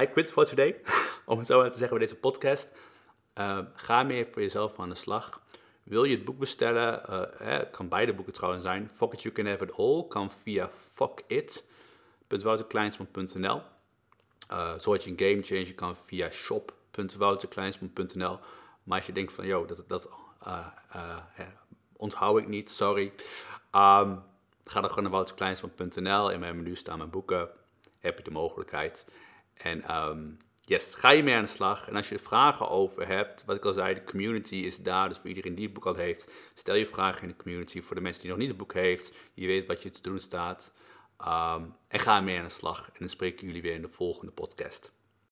[0.01, 0.81] I quit for today,
[1.27, 2.69] om het zo te zeggen bij deze podcast.
[3.35, 5.41] Uh, ga meer voor jezelf aan de slag.
[5.83, 7.09] Wil je het boek bestellen?
[7.39, 8.91] Eh, kan beide boeken trouwens zijn.
[8.95, 13.63] Fuck It You Can Have It All kan via fuckit.wouterkleinsman.nl
[14.53, 18.39] uh, Zoals je een game changer kan via shop.wouterkleinsman.nl
[18.83, 20.09] Maar als je denkt van, yo, dat, dat
[20.47, 20.67] uh,
[21.97, 23.13] onthoud ik niet, sorry.
[23.73, 24.23] Um,
[24.65, 26.31] ga dan gewoon naar wouterkleinsman.nl.
[26.31, 27.49] In mijn menu staan mijn boeken.
[27.99, 29.05] Heb je de mogelijkheid.
[29.63, 31.89] En um, yes, ga je mee aan de slag.
[31.89, 35.09] En als je vragen over hebt, wat ik al zei, de community is daar.
[35.09, 37.83] Dus voor iedereen die het boek al heeft, stel je vragen in de community.
[37.83, 40.19] Voor de mensen die nog niet het boek heeft, je weet wat je te doen
[40.19, 40.73] staat.
[41.21, 42.87] Um, en ga mee aan de slag.
[42.87, 44.93] En dan spreken jullie weer in de volgende podcast.